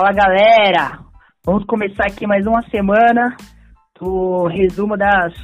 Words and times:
Fala 0.00 0.12
galera, 0.14 0.98
vamos 1.44 1.66
começar 1.66 2.06
aqui 2.06 2.26
mais 2.26 2.46
uma 2.46 2.62
semana 2.70 3.36
do 4.00 4.46
resumo 4.46 4.96
das 4.96 5.34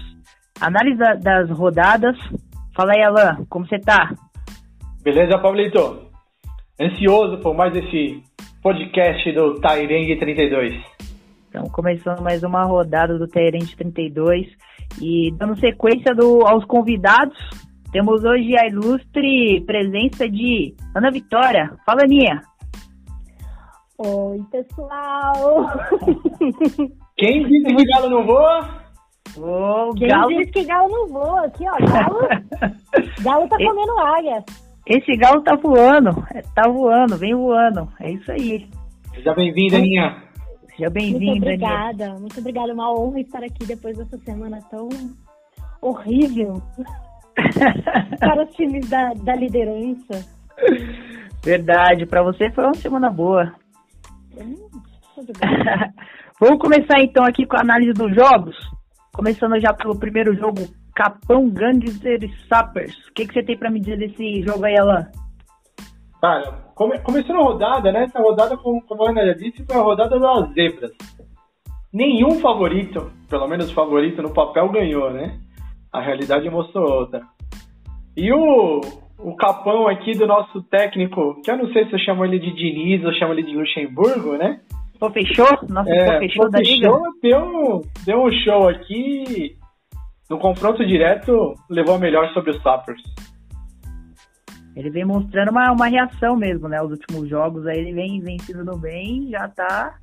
análises 0.59 0.99
das 1.23 1.51
rodadas. 1.51 2.17
Fala 2.75 2.93
aí, 2.97 3.05
Alan, 3.05 3.45
como 3.51 3.67
você 3.67 3.79
tá? 3.79 4.15
Beleza, 5.03 5.39
Pablito? 5.43 6.09
Ansioso 6.81 7.39
por 7.43 7.55
mais 7.55 7.77
esse 7.77 8.23
podcast 8.63 9.31
do 9.33 9.61
Tairengue 9.61 10.19
32. 10.19 10.73
Então, 11.51 11.65
começando 11.65 12.23
mais 12.23 12.43
uma 12.43 12.65
rodada 12.65 13.19
do 13.19 13.29
Tairengue 13.29 13.77
32 13.77 14.47
e 15.03 15.33
dando 15.37 15.61
sequência 15.61 16.15
do, 16.15 16.47
aos 16.47 16.65
convidados, 16.65 17.37
temos 17.93 18.25
hoje 18.25 18.55
a 18.59 18.67
ilustre 18.67 19.63
presença 19.67 20.27
de 20.27 20.75
Ana 20.95 21.11
Vitória. 21.11 21.77
Fala, 21.85 22.05
Aninha. 22.05 22.41
Oi, 23.99 24.43
pessoal! 24.51 25.71
Quem 27.17 27.47
disse 27.47 27.75
que 27.75 27.85
galo 27.87 28.11
não 28.11 28.27
voa? 28.27 28.69
O 29.39 29.95
Quem 29.95 30.09
galo... 30.09 30.29
disse 30.29 30.51
que 30.51 30.65
galo 30.65 30.89
não 30.91 31.09
voa? 31.09 31.47
Aqui, 31.47 31.65
ó, 31.67 31.77
galo, 31.79 32.21
galo 33.25 33.49
tá 33.49 33.57
comendo 33.57 33.99
águia. 33.99 34.45
Esse 34.87 35.17
galo 35.17 35.43
tá 35.43 35.57
voando, 35.57 36.11
é, 36.35 36.43
tá 36.55 36.69
voando, 36.69 37.17
vem 37.17 37.35
voando. 37.35 37.89
É 37.99 38.11
isso 38.13 38.31
aí. 38.31 38.69
Seja 39.15 39.35
bem-vinda, 39.35 39.77
Aninha. 39.79 40.23
Seja 40.69 40.91
Muito 40.91 40.93
bem-vinda, 40.93 41.25
Aninha. 41.25 41.41
obrigada, 41.41 42.15
muito 42.21 42.39
obrigada. 42.39 42.75
Uma 42.75 42.93
honra 42.93 43.21
estar 43.21 43.43
aqui 43.43 43.65
depois 43.67 43.97
dessa 43.97 44.19
semana 44.19 44.61
tão 44.71 44.91
horrível 45.81 46.63
para 48.21 48.45
os 48.45 48.55
times 48.55 48.89
da, 48.91 49.15
da 49.15 49.35
liderança. 49.35 50.23
Verdade, 51.43 52.05
pra 52.05 52.23
você 52.23 52.51
foi 52.51 52.65
uma 52.65 52.75
semana 52.75 53.11
boa. 53.11 53.55
Hum, 54.37 54.69
tudo 55.15 55.33
bem. 55.39 55.51
Vamos 56.41 56.59
começar 56.59 57.01
então 57.01 57.25
aqui 57.25 57.47
com 57.47 57.57
a 57.57 57.63
análise 57.63 57.93
dos 57.93 58.15
jogos. 58.15 58.57
Começando 59.15 59.59
já 59.61 59.73
pelo 59.73 59.99
primeiro 59.99 60.35
jogo, 60.37 60.61
Capão 60.95 61.49
Gangster 61.49 62.19
Sappers. 62.49 62.95
O 63.09 63.13
que, 63.15 63.27
que 63.27 63.33
você 63.33 63.43
tem 63.43 63.57
pra 63.57 63.71
me 63.71 63.81
dizer 63.81 63.99
desse 63.99 64.43
jogo 64.43 64.65
aí, 64.65 64.79
Alan? 64.79 65.07
Cara, 66.21 66.53
come, 66.75 66.99
começando 67.01 67.41
a 67.41 67.45
rodada, 67.45 67.93
né? 67.93 68.05
Essa 68.05 68.21
rodada, 68.21 68.57
como, 68.59 68.83
como 68.83 69.07
a 69.07 69.11
Ana 69.11 69.27
já 69.27 69.33
disse, 69.35 69.65
foi 69.65 69.77
a 69.77 69.83
rodada 69.83 70.19
das 70.19 70.53
zebras. 70.53 70.91
Nenhum 71.93 72.41
favorito, 72.41 73.11
pelo 73.29 73.49
menos 73.49 73.71
favorito 73.71 74.21
no 74.21 74.35
papel, 74.35 74.69
ganhou, 74.71 75.11
né? 75.11 75.39
A 75.93 76.01
realidade 76.01 76.51
mostrou 76.51 77.01
outra. 77.01 77.23
E 78.15 78.33
o, 78.33 78.81
o 79.19 79.35
capão 79.37 79.89
aqui 79.89 80.13
do 80.13 80.27
nosso 80.27 80.63
técnico, 80.65 81.41
que 81.43 81.51
eu 81.51 81.57
não 81.57 81.73
sei 81.73 81.87
se 81.87 81.93
eu 81.95 81.99
chamo 81.99 82.25
ele 82.25 82.39
de 82.39 82.53
Diniz 82.55 83.05
ou 83.05 83.13
chamo 83.15 83.33
ele 83.33 83.43
de 83.43 83.57
Luxemburgo, 83.57 84.37
né? 84.37 84.61
Pô, 84.99 85.11
fechou? 85.11 85.47
Nosso 85.69 85.91
É, 85.91 86.13
pô, 86.15 86.19
fechou 86.21 86.51
da 86.51 86.59
liga? 86.61 86.89
Deu, 87.23 87.41
um- 87.41 87.81
deu 88.05 88.23
um 88.23 88.31
show 88.33 88.69
aqui. 88.69 89.57
No 90.29 90.39
confronto 90.39 90.85
direto, 90.85 91.55
levou 91.71 91.95
a 91.95 91.99
melhor 91.99 92.33
sobre 92.33 92.51
os 92.51 92.63
Sappers. 92.63 93.01
Ele 94.75 94.91
vem 94.91 95.05
mostrando 95.05 95.51
uma, 95.51 95.71
uma 95.73 95.87
reação 95.87 96.37
mesmo, 96.37 96.69
né? 96.69 96.83
Os 96.83 96.91
últimos 96.91 97.29
jogos 97.29 97.67
aí 97.67 97.79
ele 97.79 97.93
vem 97.93 98.21
vencido 98.21 98.65
no 98.65 98.77
bem, 98.77 99.29
já 99.31 99.49
tá 99.49 99.95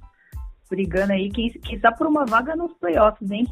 brigando 0.70 1.14
aí, 1.14 1.30
quem, 1.30 1.50
quem 1.52 1.78
tá 1.80 1.92
por 1.92 2.08
uma 2.08 2.26
vaga 2.26 2.56
nos 2.56 2.74
playoffs, 2.80 3.30
hein? 3.30 3.46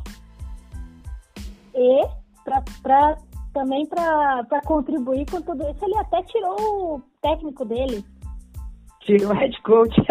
E 1.76 2.02
pra, 2.44 2.64
pra- 2.82 3.18
também 3.54 3.86
para 3.86 4.62
contribuir 4.66 5.26
com 5.30 5.42
tudo 5.42 5.64
isso, 5.70 5.86
ele 5.86 5.98
até 5.98 6.22
tirou 6.24 6.56
o 6.96 7.02
técnico 7.22 7.66
dele. 7.66 8.04
Tira 9.02 9.28
o 9.28 9.34
head 9.34 9.62
coach. 9.64 9.96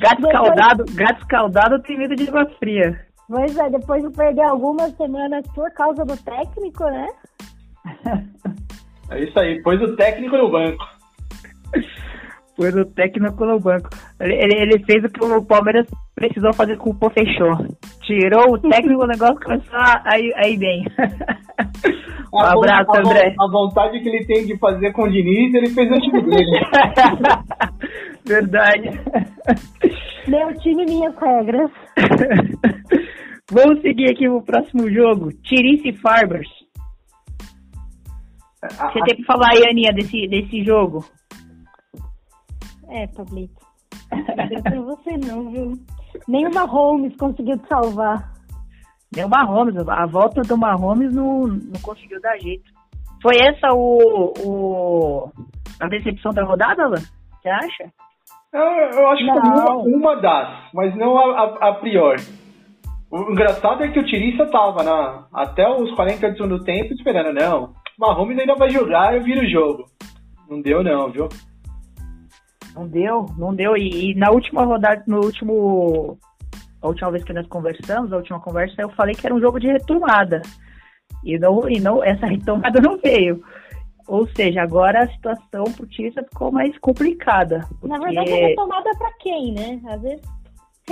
gato 0.00 0.16
Depois- 0.16 0.34
escaldado, 0.34 0.84
gato 0.94 1.20
escaldado 1.20 1.82
tem 1.82 1.98
medo 1.98 2.16
de 2.16 2.28
água 2.28 2.46
fria. 2.58 3.06
Pois 3.28 3.56
é, 3.58 3.68
depois 3.70 4.02
de 4.02 4.10
perder 4.10 4.42
algumas 4.42 4.96
semanas 4.96 5.46
por 5.54 5.70
causa 5.72 6.04
do 6.04 6.16
técnico, 6.16 6.84
né? 6.84 7.08
É 9.10 9.22
isso 9.22 9.38
aí, 9.38 9.62
pôs 9.62 9.80
o 9.82 9.94
técnico 9.96 10.36
no 10.36 10.50
banco. 10.50 10.84
Foi 12.58 12.70
o 12.70 12.84
técnico 12.86 13.46
no 13.46 13.60
banco. 13.60 13.88
Ele, 14.18 14.34
ele, 14.34 14.54
ele 14.62 14.84
fez 14.84 15.04
o 15.04 15.08
que 15.08 15.24
o 15.24 15.44
Palmeiras 15.44 15.86
precisou 16.16 16.52
fazer 16.52 16.76
com 16.76 16.90
o 16.90 16.94
Pô 16.94 17.08
Fechou. 17.08 17.56
Tirou 18.02 18.54
o 18.54 18.58
técnico, 18.58 19.04
o 19.04 19.06
negócio 19.06 19.38
começou 19.40 19.78
a 19.78 20.02
a 20.04 20.18
ir 20.18 20.34
a 20.34 20.48
ir 20.48 20.56
bem. 20.58 20.84
um 22.34 22.40
A 22.40 22.52
abraço, 22.52 22.90
a 22.90 22.98
André. 22.98 23.34
A 23.38 23.46
vontade 23.50 24.00
que 24.00 24.08
ele 24.08 24.24
tem 24.26 24.44
de 24.44 24.58
fazer 24.58 24.90
com 24.92 25.02
o 25.04 25.08
Diniz, 25.08 25.54
ele 25.54 25.70
fez 25.70 25.88
no 25.88 26.00
time 26.00 26.20
dele. 26.22 26.60
Verdade. 28.26 28.90
Meu 30.26 30.52
time, 30.58 30.84
minhas 30.84 31.14
regras. 31.16 31.70
Vamos 33.52 33.80
seguir 33.82 34.10
aqui 34.10 34.28
pro 34.28 34.42
próximo 34.42 34.90
jogo. 34.90 35.30
Tirice 35.44 35.92
Farbers. 35.92 36.48
A- 38.62 38.90
Você 38.90 39.00
tem 39.06 39.16
que 39.16 39.24
falar 39.24 39.50
aí, 39.52 39.64
Aninha, 39.70 39.92
desse, 39.92 40.26
desse 40.26 40.62
jogo. 40.64 41.04
É, 42.88 43.06
Pablito. 43.08 43.66
Não 44.10 44.48
deu 44.48 44.62
pra 44.62 44.80
você 44.80 45.16
não, 45.16 45.50
viu? 45.50 45.72
Nem 46.26 46.46
o 46.46 46.54
Mahomes 46.54 47.16
conseguiu 47.16 47.58
te 47.58 47.68
salvar. 47.68 48.32
O 49.16 49.28
Mahomes, 49.28 49.74
a 49.88 50.06
volta 50.06 50.42
do 50.42 50.56
Mahomes 50.56 51.14
não, 51.14 51.46
não 51.46 51.80
conseguiu 51.82 52.20
dar 52.20 52.38
jeito. 52.38 52.70
Foi 53.22 53.36
essa 53.36 53.72
o, 53.72 54.32
o 54.44 55.32
a 55.80 55.88
decepção 55.88 56.32
da 56.32 56.44
rodada, 56.44 56.84
Alan? 56.84 57.02
Você 57.40 57.48
acha? 57.48 57.92
Eu, 58.52 58.60
eu 58.60 59.08
acho 59.08 59.24
que 59.24 59.32
foi 59.32 59.50
Não. 59.50 59.80
uma, 59.80 59.96
uma 59.96 60.16
das, 60.20 60.72
mas 60.72 60.96
não 60.96 61.18
a, 61.18 61.42
a, 61.42 61.68
a 61.68 61.74
pior. 61.74 62.16
O 63.10 63.32
engraçado 63.32 63.82
é 63.82 63.88
que 63.88 63.98
o 63.98 64.04
Tirissa 64.04 64.46
tava 64.46 64.82
na, 64.82 65.26
até 65.32 65.68
os 65.68 65.94
40 65.94 66.30
do 66.30 66.36
segundo 66.36 66.64
tempo 66.64 66.92
esperando, 66.92 67.32
não. 67.32 67.64
O 67.64 68.06
Mahomes 68.06 68.38
ainda 68.38 68.54
vai 68.54 68.70
jogar, 68.70 69.14
eu 69.14 69.22
viro 69.22 69.40
o 69.40 69.50
jogo. 69.50 69.84
Não 70.48 70.60
deu 70.60 70.82
não, 70.82 71.10
viu? 71.10 71.28
Não 72.74 72.86
deu, 72.86 73.26
não 73.36 73.54
deu. 73.54 73.76
E, 73.76 74.12
e 74.12 74.14
na 74.14 74.30
última 74.30 74.64
rodada, 74.64 75.02
no 75.06 75.20
último. 75.24 76.18
A 76.80 76.86
última 76.88 77.10
vez 77.10 77.24
que 77.24 77.32
nós 77.32 77.46
conversamos, 77.48 78.12
a 78.12 78.16
última 78.16 78.38
conversa, 78.40 78.80
eu 78.80 78.88
falei 78.90 79.14
que 79.14 79.26
era 79.26 79.34
um 79.34 79.40
jogo 79.40 79.58
de 79.58 79.66
retomada. 79.66 80.42
E, 81.24 81.36
não, 81.38 81.68
e 81.68 81.80
não, 81.80 82.04
essa 82.04 82.26
retomada 82.28 82.80
não 82.80 82.98
veio. 82.98 83.42
Ou 84.06 84.26
seja, 84.28 84.62
agora 84.62 85.02
a 85.02 85.08
situação 85.08 85.64
pro 85.64 85.86
Tissa 85.86 86.22
ficou 86.22 86.50
mais 86.52 86.76
complicada. 86.78 87.58
Na 87.82 87.98
porque- 87.98 88.04
verdade, 88.14 88.32
a 88.32 88.46
retomada 88.48 88.90
é 88.90 88.96
pra 88.96 89.12
quem, 89.20 89.52
né? 89.52 89.80
Às 89.86 90.00
vezes. 90.00 90.22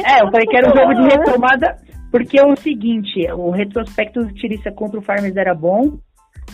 É, 0.05 0.21
eu 0.23 0.31
falei 0.31 0.47
que 0.47 0.57
era 0.57 0.71
um 0.71 0.77
jogo 0.77 0.95
de 0.95 1.03
retomada, 1.17 1.79
porque 2.11 2.39
é 2.39 2.45
o 2.45 2.55
seguinte, 2.57 3.27
o 3.33 3.51
retrospecto 3.51 4.23
do 4.25 4.35
Tirissa 4.35 4.71
contra 4.71 4.99
o 4.99 5.03
Farmers 5.03 5.37
era 5.37 5.55
bom. 5.55 5.99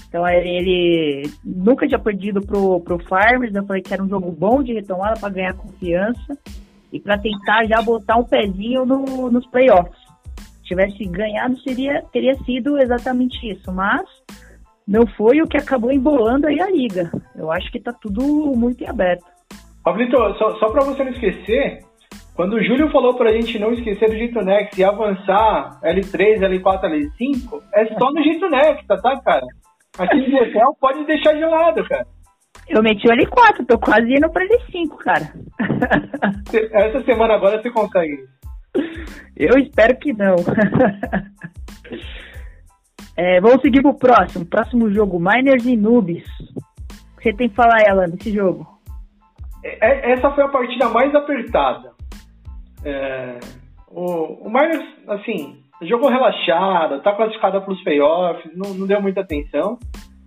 Então 0.08 0.28
ele, 0.28 1.30
nunca 1.44 1.86
tinha 1.86 1.98
perdido 1.98 2.40
pro, 2.40 2.80
pro 2.80 2.98
Farmers, 2.98 3.54
eu 3.54 3.64
falei 3.64 3.82
que 3.82 3.92
era 3.92 4.02
um 4.02 4.08
jogo 4.08 4.30
bom 4.30 4.62
de 4.62 4.74
retomada 4.74 5.18
para 5.18 5.32
ganhar 5.32 5.54
confiança 5.54 6.38
e 6.92 7.00
para 7.00 7.16
tentar 7.18 7.64
já 7.64 7.80
botar 7.80 8.16
um 8.16 8.24
pezinho 8.24 8.84
no, 8.84 9.30
nos 9.30 9.46
playoffs. 9.46 9.98
Se 10.58 10.68
tivesse 10.68 11.04
ganhado, 11.06 11.58
seria, 11.60 12.02
teria 12.12 12.34
sido 12.44 12.78
exatamente 12.78 13.50
isso, 13.50 13.72
mas 13.72 14.02
não 14.86 15.06
foi 15.06 15.40
o 15.40 15.46
que 15.46 15.56
acabou 15.56 15.90
embolando 15.90 16.46
aí 16.46 16.60
a 16.60 16.70
liga. 16.70 17.10
Eu 17.34 17.50
acho 17.50 17.70
que 17.72 17.80
tá 17.80 17.92
tudo 17.92 18.22
muito 18.54 18.84
em 18.84 18.88
aberto. 18.88 19.24
Pablito, 19.82 20.16
só, 20.38 20.58
só 20.58 20.68
pra 20.68 20.84
você 20.84 21.02
não 21.02 21.12
esquecer, 21.12 21.80
quando 22.34 22.54
o 22.54 22.62
Júlio 22.62 22.90
falou 22.90 23.14
pra 23.14 23.32
gente 23.32 23.58
não 23.58 23.72
esquecer 23.72 24.08
do 24.08 24.16
Jeito 24.16 24.40
Next 24.42 24.80
e 24.80 24.84
avançar 24.84 25.80
L3, 25.82 26.40
L4, 26.40 26.82
L5, 26.82 27.62
é 27.74 27.86
só 27.98 28.12
no 28.12 28.22
Jeito 28.22 28.48
Next, 28.48 28.86
tá, 28.86 29.20
cara? 29.20 29.46
No 29.98 30.38
hotel 30.42 30.76
pode 30.80 31.04
deixar 31.06 31.34
gelado, 31.34 31.86
cara. 31.88 32.06
Eu 32.68 32.82
meti 32.82 33.06
o 33.06 33.10
L4, 33.12 33.66
tô 33.66 33.78
quase 33.78 34.10
indo 34.14 34.30
pra 34.30 34.46
L5, 34.46 34.96
cara. 34.98 35.32
Essa 36.72 37.04
semana 37.04 37.34
agora 37.34 37.60
você 37.60 37.70
consegue. 37.70 38.24
Eu 39.36 39.58
espero 39.58 39.96
que 39.98 40.12
não. 40.12 40.36
É, 43.16 43.40
vamos 43.40 43.60
seguir 43.60 43.82
pro 43.82 43.94
próximo. 43.94 44.46
Próximo 44.46 44.90
jogo, 44.90 45.18
Miners 45.20 45.66
e 45.66 45.76
Noobs. 45.76 46.24
O 47.14 47.18
que 47.18 47.24
você 47.24 47.32
tem 47.36 47.48
que 47.50 47.54
falar, 47.54 47.82
ela, 47.86 48.06
desse 48.08 48.32
jogo? 48.32 48.66
É- 49.62 50.12
Essa 50.12 50.30
foi 50.30 50.44
a 50.44 50.48
partida 50.48 50.88
mais 50.88 51.14
apertada. 51.14 51.92
É, 52.84 53.38
o, 53.88 54.46
o 54.46 54.50
Miners, 54.50 54.84
assim, 55.08 55.61
jogou 55.82 56.10
relaxado, 56.10 57.02
tá 57.02 57.12
classificada 57.12 57.60
para 57.60 57.72
os 57.72 57.82
playoffs, 57.82 58.50
não, 58.54 58.74
não 58.74 58.86
deu 58.86 59.00
muita 59.00 59.20
atenção. 59.20 59.78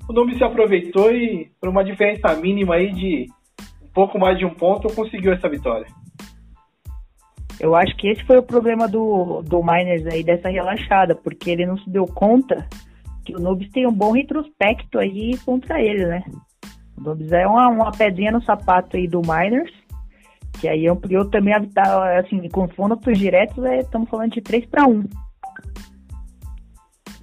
O 0.08 0.14
Nube 0.14 0.38
se 0.38 0.44
aproveitou 0.44 1.12
e, 1.12 1.50
por 1.60 1.70
uma 1.70 1.84
diferença 1.84 2.36
mínima 2.36 2.76
aí 2.76 2.92
de 2.92 3.26
um 3.84 3.92
pouco 3.94 4.20
mais 4.20 4.38
de 4.38 4.46
um 4.46 4.54
ponto, 4.54 4.94
conseguiu 4.94 5.34
essa 5.34 5.50
vitória. 5.50 5.88
Eu 7.60 7.76
acho 7.76 7.96
que 7.96 8.10
esse 8.10 8.24
foi 8.26 8.38
o 8.38 8.44
problema 8.44 8.88
do, 8.88 9.42
do 9.42 9.64
Miners 9.64 10.06
aí, 10.08 10.24
dessa 10.24 10.50
relaxada, 10.50 11.16
porque 11.16 11.50
ele 11.50 11.66
não 11.66 11.78
se 11.78 11.90
deu 11.90 12.06
conta 12.06 12.68
que 13.26 13.36
o 13.36 13.40
Noobs 13.40 13.70
tem 13.72 13.88
um 13.88 13.94
bom 13.94 14.12
retrospecto 14.12 15.00
aí 15.00 15.38
contra 15.44 15.82
ele, 15.82 16.06
né? 16.06 16.24
O 16.96 17.02
Noobs 17.02 17.32
é 17.32 17.48
uma, 17.48 17.68
uma 17.70 17.92
pedrinha 17.92 18.32
no 18.32 18.44
sapato 18.44 18.96
aí 18.96 19.08
do 19.08 19.22
Miners. 19.22 19.74
Que 20.60 20.70
aí 20.70 20.88
ampliou 20.88 21.26
também 21.30 21.54
a 21.54 21.60
vitória, 21.60 22.20
assim, 22.20 22.40
com 22.50 22.68
confrontos 22.68 23.18
diretos, 23.18 23.58
estamos 23.66 24.08
é, 24.08 24.12
falando 24.12 24.32
de 24.32 24.42
3 24.42 24.66
para 24.68 24.88
1. 24.88 25.04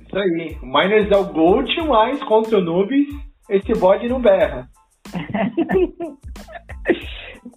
Isso 0.00 0.18
aí. 0.18 0.58
O 0.62 0.66
Miners 0.66 1.10
é 1.10 1.16
o 1.16 1.32
Gold, 1.32 1.74
mas 1.88 2.22
contra 2.24 2.58
o 2.58 2.62
Nubes, 2.62 3.08
esse 3.48 3.72
bode 3.78 4.08
não 4.08 4.20
berra. 4.20 4.68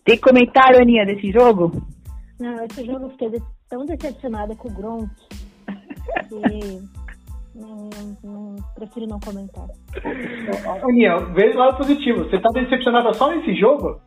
Tem 0.06 0.18
comentário, 0.18 0.81
Aninha, 0.81 1.06
desse 1.06 1.31
jogo? 1.31 1.72
Não, 2.39 2.63
esse 2.66 2.86
jogo 2.86 3.06
eu 3.06 3.10
fiquei 3.12 3.42
tão 3.69 3.86
decepcionada 3.86 4.56
com 4.56 4.69
o 4.69 4.74
Gronk 4.74 5.10
que 6.30 6.81
não, 7.56 7.89
não, 8.24 8.56
prefiro 8.75 9.07
não 9.07 9.19
comentar. 9.19 9.68
Aninha, 10.83 11.18
veja 11.33 11.57
lado 11.57 11.77
positivo. 11.77 12.24
Você 12.25 12.39
tá 12.39 12.50
decepcionada 12.54 13.13
só 13.13 13.30
nesse 13.31 13.56
jogo? 13.56 14.00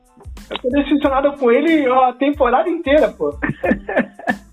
Eu 0.50 0.58
tô 0.58 0.68
decepcionada 0.70 1.36
com 1.36 1.50
ele 1.50 1.86
a 1.86 2.12
temporada 2.14 2.68
inteira, 2.68 3.08
pô. 3.12 3.34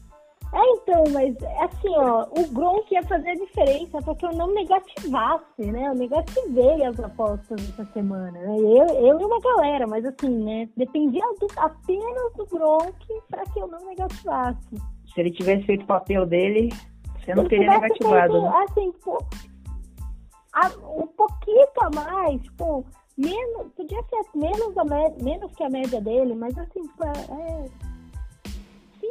É, 0.56 0.72
então, 0.72 1.04
mas 1.12 1.36
assim, 1.60 1.90
ó, 1.98 2.26
o 2.32 2.48
Gronk 2.54 2.94
ia 2.94 3.04
fazer 3.04 3.32
a 3.32 3.36
diferença 3.36 4.02
porque 4.02 4.26
eu 4.26 4.32
não 4.32 4.54
negativasse, 4.54 5.62
né? 5.70 5.90
Eu 5.90 5.96
negativei 5.96 6.86
as 6.86 6.98
apostas 6.98 7.70
essa 7.70 7.84
semana. 7.92 8.32
Né? 8.32 8.58
Eu, 8.58 8.88
eu 8.88 9.20
e 9.20 9.26
uma 9.26 9.40
galera, 9.42 9.86
mas 9.86 10.06
assim, 10.06 10.30
né? 10.46 10.70
Dependia 10.78 11.26
do, 11.42 11.48
apenas 11.58 12.34
do 12.38 12.46
Gronk 12.46 13.06
para 13.30 13.44
que 13.44 13.60
eu 13.60 13.68
não 13.68 13.86
negativasse. 13.86 14.78
Se 15.14 15.20
ele 15.20 15.32
tivesse 15.32 15.66
feito 15.66 15.84
o 15.84 15.88
papel 15.88 16.26
dele, 16.26 16.70
você 17.20 17.36
não 17.36 17.44
ele 17.44 17.50
teria 17.50 17.72
negativado. 17.72 18.32
Feito, 18.32 18.46
né? 18.46 18.66
Assim, 18.70 18.92
pô, 19.04 19.18
a, 20.54 20.68
um 21.02 21.08
pouquinho 21.08 21.68
a 21.82 21.90
mais, 21.90 22.42
tipo, 22.44 22.86
menos, 23.18 23.74
podia 23.76 24.02
ser 24.04 24.24
menos, 24.34 24.78
a, 24.78 24.86
menos 25.22 25.52
que 25.54 25.64
a 25.66 25.70
média 25.70 26.00
dele, 26.00 26.34
mas 26.34 26.58
assim, 26.58 26.80
é 27.02 27.95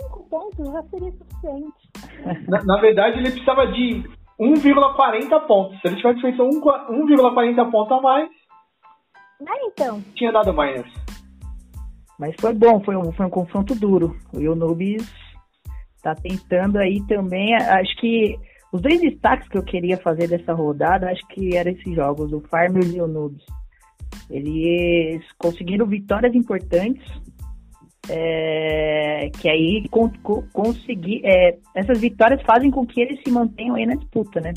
cinco 0.00 0.28
pontos 0.28 0.66
já 0.66 0.82
seria 0.84 1.12
suficiente. 1.12 2.46
Na, 2.48 2.64
na 2.64 2.80
verdade, 2.80 3.18
ele 3.18 3.30
precisava 3.30 3.66
de 3.68 4.02
1,40 4.40 5.46
pontos. 5.46 5.80
Se 5.80 5.88
ele 5.88 5.96
tivesse 5.96 6.20
feito 6.20 6.42
1,40 6.42 7.70
pontos 7.70 7.92
a 7.92 8.00
mais, 8.00 8.28
é, 9.40 9.66
então. 9.66 10.02
tinha 10.14 10.32
dado 10.32 10.52
mais. 10.54 10.84
Mas 12.18 12.34
foi 12.40 12.54
bom, 12.54 12.80
foi 12.84 12.96
um, 12.96 13.12
foi 13.12 13.26
um 13.26 13.30
confronto 13.30 13.74
duro. 13.74 14.16
O 14.32 14.54
Nubis 14.54 15.10
tá 16.02 16.14
tentando 16.14 16.78
aí 16.78 17.04
também. 17.06 17.54
Acho 17.54 17.96
que 17.96 18.36
os 18.72 18.80
dois 18.80 19.00
destaques 19.00 19.48
que 19.48 19.58
eu 19.58 19.64
queria 19.64 19.96
fazer 19.98 20.28
dessa 20.28 20.52
rodada, 20.52 21.10
acho 21.10 21.26
que 21.28 21.56
eram 21.56 21.72
esses 21.72 21.94
jogos, 21.94 22.32
o 22.32 22.40
Farmers 22.42 22.94
e 22.94 23.00
o 23.00 23.06
Nubis. 23.06 23.44
Eles 24.30 25.24
conseguiram 25.38 25.86
vitórias 25.86 26.34
importantes 26.34 27.04
é, 28.08 29.30
que 29.40 29.48
aí 29.48 29.88
con, 29.90 30.10
con, 30.22 30.44
conseguir 30.52 31.22
é, 31.24 31.56
essas 31.74 32.00
vitórias 32.00 32.42
fazem 32.42 32.70
com 32.70 32.86
que 32.86 33.00
eles 33.00 33.20
se 33.22 33.30
mantenham 33.30 33.76
aí 33.76 33.86
na 33.86 33.94
disputa, 33.94 34.40
né? 34.40 34.52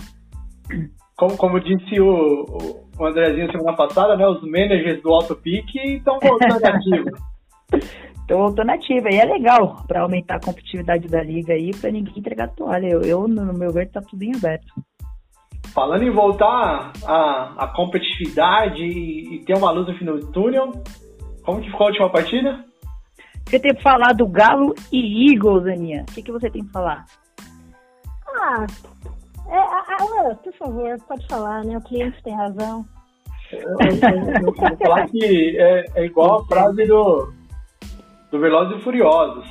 Como, 1.18 1.36
como 1.38 1.60
disse 1.60 2.00
o, 2.00 2.46
o 3.00 3.06
Andrezinho 3.06 3.52
semana 3.52 3.76
passada, 3.76 4.16
né? 4.16 4.28
Os 4.28 4.42
managers 4.44 5.02
do 5.02 5.14
Alto 5.14 5.36
Pique 5.36 5.80
estão 5.96 6.20
voltando 6.20 6.54
ativos. 6.64 7.20
Estão 8.20 8.38
voltando 8.40 8.70
ativa. 8.70 9.10
E 9.10 9.16
é 9.16 9.26
legal 9.26 9.84
para 9.88 10.02
aumentar 10.02 10.36
a 10.36 10.46
competitividade 10.46 11.08
da 11.08 11.24
liga 11.24 11.54
aí, 11.54 11.72
para 11.72 11.92
ninguém 11.92 12.14
entregar 12.18 12.50
toalha. 12.50 12.88
Eu, 12.88 13.02
eu, 13.02 13.28
no 13.28 13.54
meu 13.54 13.72
ver, 13.72 13.90
tá 13.90 14.02
tudo 14.02 14.22
em 14.24 14.36
aberto. 14.36 14.74
Falando 15.74 16.04
em 16.04 16.12
voltar 16.12 16.92
a, 17.06 17.54
a 17.64 17.68
competitividade 17.68 18.84
e, 18.84 19.36
e 19.36 19.46
ter 19.46 19.56
uma 19.56 19.72
luz 19.72 19.88
no 19.88 19.96
fim 19.96 20.06
do 20.06 20.32
túnel, 20.32 20.72
como 21.44 21.62
que 21.62 21.70
ficou 21.70 21.88
a 21.88 21.90
última 21.90 22.10
partida? 22.10 22.67
Você 23.48 23.60
tem 23.60 23.74
que 23.74 23.82
falar 23.82 24.12
do 24.12 24.28
Galo 24.28 24.76
e 24.92 25.32
Eagles, 25.32 25.66
Aninha. 25.66 26.04
O 26.10 26.14
que, 26.14 26.22
que 26.22 26.32
você 26.34 26.50
tem 26.50 26.66
que 26.66 26.72
falar? 26.72 27.06
Ah, 28.28 28.68
é, 29.50 30.04
Alan, 30.04 30.36
por 30.36 30.54
favor, 30.54 31.00
pode 31.08 31.26
falar, 31.28 31.64
né? 31.64 31.78
O 31.78 31.82
cliente 31.82 32.22
tem 32.24 32.36
razão. 32.36 32.86
Eu, 33.50 33.62
eu, 33.62 34.42
vou 34.44 34.78
falar 34.78 35.08
que 35.08 35.58
é, 35.58 35.86
é, 35.96 36.06
igual 36.06 36.42
a 36.42 36.46
frase 36.46 36.86
do, 36.86 37.32
do 38.30 38.40
Velozes 38.40 38.82
e 38.82 38.84
Furiosos. 38.84 39.48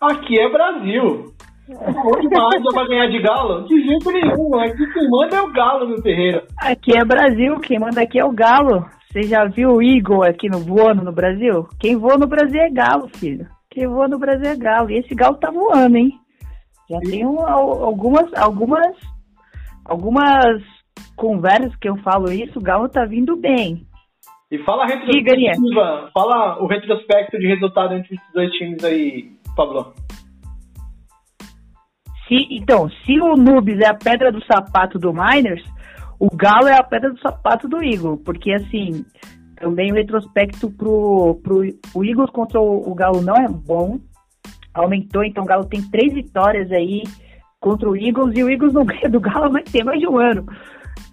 Aqui 0.00 0.40
é 0.40 0.50
Brasil. 0.50 1.33
Onde 1.68 2.28
mais 2.28 2.62
vai 2.74 2.86
ganhar 2.88 3.06
de 3.08 3.22
galo? 3.22 3.66
De 3.66 3.80
jeito 3.80 4.10
nenhum. 4.10 4.60
Aqui 4.60 4.92
quem 4.92 5.08
manda 5.08 5.36
é 5.36 5.42
o 5.42 5.52
galo 5.52 5.88
no 5.88 6.02
terreiro. 6.02 6.42
Aqui 6.58 6.96
é 6.96 7.04
Brasil, 7.04 7.58
quem 7.60 7.78
manda 7.78 8.02
aqui 8.02 8.18
é 8.18 8.24
o 8.24 8.32
galo. 8.32 8.84
Você 9.10 9.22
já 9.22 9.44
viu 9.46 9.74
o 9.74 9.82
Eagle 9.82 10.24
aqui 10.24 10.48
no 10.48 10.58
voando 10.58 11.02
no 11.02 11.12
Brasil? 11.12 11.66
Quem 11.80 11.96
voa 11.96 12.18
no 12.18 12.26
Brasil 12.26 12.60
é 12.60 12.68
galo, 12.68 13.08
filho. 13.16 13.46
Quem 13.70 13.86
voa 13.86 14.08
no 14.08 14.18
Brasil 14.18 14.50
é 14.50 14.56
galo. 14.56 14.90
E 14.90 14.98
esse 14.98 15.14
galo 15.14 15.36
tá 15.36 15.50
voando, 15.50 15.96
hein? 15.96 16.12
Já 16.90 16.98
e... 16.98 17.10
tem 17.10 17.26
um, 17.26 17.40
algumas, 17.46 18.32
algumas, 18.34 18.96
algumas 19.84 20.62
conversas 21.16 21.74
que 21.76 21.88
eu 21.88 21.96
falo 21.98 22.30
isso, 22.30 22.58
o 22.58 22.62
galo 22.62 22.88
tá 22.88 23.04
vindo 23.04 23.36
bem. 23.36 23.86
E 24.50 24.58
fala 24.58 24.84
a 24.84 24.86
retrospectiva, 24.86 26.10
fala 26.12 26.62
o 26.62 26.66
retrospecto 26.66 27.38
de 27.38 27.46
resultado 27.46 27.94
entre 27.94 28.16
esses 28.16 28.32
dois 28.32 28.52
times 28.52 28.84
aí, 28.84 29.30
Pablo. 29.56 29.94
Se, 32.26 32.34
então, 32.50 32.88
se 33.04 33.20
o 33.20 33.36
Nubes 33.36 33.78
é 33.80 33.88
a 33.88 33.94
pedra 33.94 34.32
do 34.32 34.44
sapato 34.44 34.98
do 34.98 35.12
Miners, 35.12 35.62
o 36.18 36.28
Galo 36.34 36.68
é 36.68 36.78
a 36.78 36.82
pedra 36.82 37.10
do 37.10 37.20
sapato 37.20 37.68
do 37.68 37.82
Eagle, 37.82 38.16
porque 38.18 38.52
assim, 38.52 39.04
também 39.56 39.92
o 39.92 39.94
retrospecto 39.94 40.70
pro, 40.70 41.40
pro 41.42 41.62
o 41.94 42.04
Eagles 42.04 42.30
contra 42.30 42.60
o, 42.60 42.90
o 42.90 42.94
Galo 42.94 43.20
não 43.20 43.34
é 43.34 43.48
bom. 43.48 43.98
Aumentou, 44.72 45.22
então 45.24 45.44
o 45.44 45.46
Galo 45.46 45.66
tem 45.66 45.82
três 45.82 46.12
vitórias 46.12 46.70
aí 46.72 47.02
contra 47.60 47.88
o 47.88 47.96
Eagles 47.96 48.36
e 48.36 48.42
o 48.42 48.50
Eagles 48.50 48.72
não 48.72 48.84
ganha 48.86 49.08
do 49.08 49.20
Galo 49.20 49.52
mais 49.52 49.70
tem 49.70 49.84
mais 49.84 50.00
de 50.00 50.06
um 50.06 50.18
ano. 50.18 50.46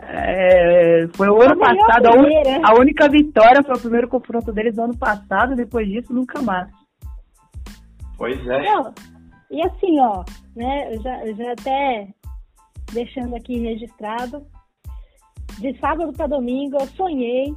É, 0.04 1.08
foi 1.14 1.30
o 1.30 1.42
ano 1.42 1.58
passado, 1.58 2.08
a, 2.08 2.14
un, 2.14 2.66
a, 2.66 2.80
única 2.80 3.08
vitória 3.08 3.62
foi 3.64 3.76
o 3.76 3.80
primeiro 3.80 4.08
confronto 4.08 4.52
deles 4.52 4.76
no 4.76 4.86
ano 4.86 4.98
passado, 4.98 5.56
depois 5.56 5.88
disso 5.88 6.12
nunca 6.14 6.42
mais. 6.42 6.68
Pois 8.18 8.40
é. 8.48 8.64
Não, 8.64 8.94
e 9.52 9.62
assim, 9.62 10.00
ó, 10.00 10.24
né, 10.56 10.94
eu 10.94 11.02
já, 11.02 11.26
eu 11.26 11.36
já 11.36 11.52
até 11.52 12.08
deixando 12.92 13.36
aqui 13.36 13.60
registrado, 13.60 14.46
de 15.60 15.78
sábado 15.80 16.12
para 16.14 16.28
domingo 16.28 16.78
eu 16.80 16.88
sonhei 16.88 17.54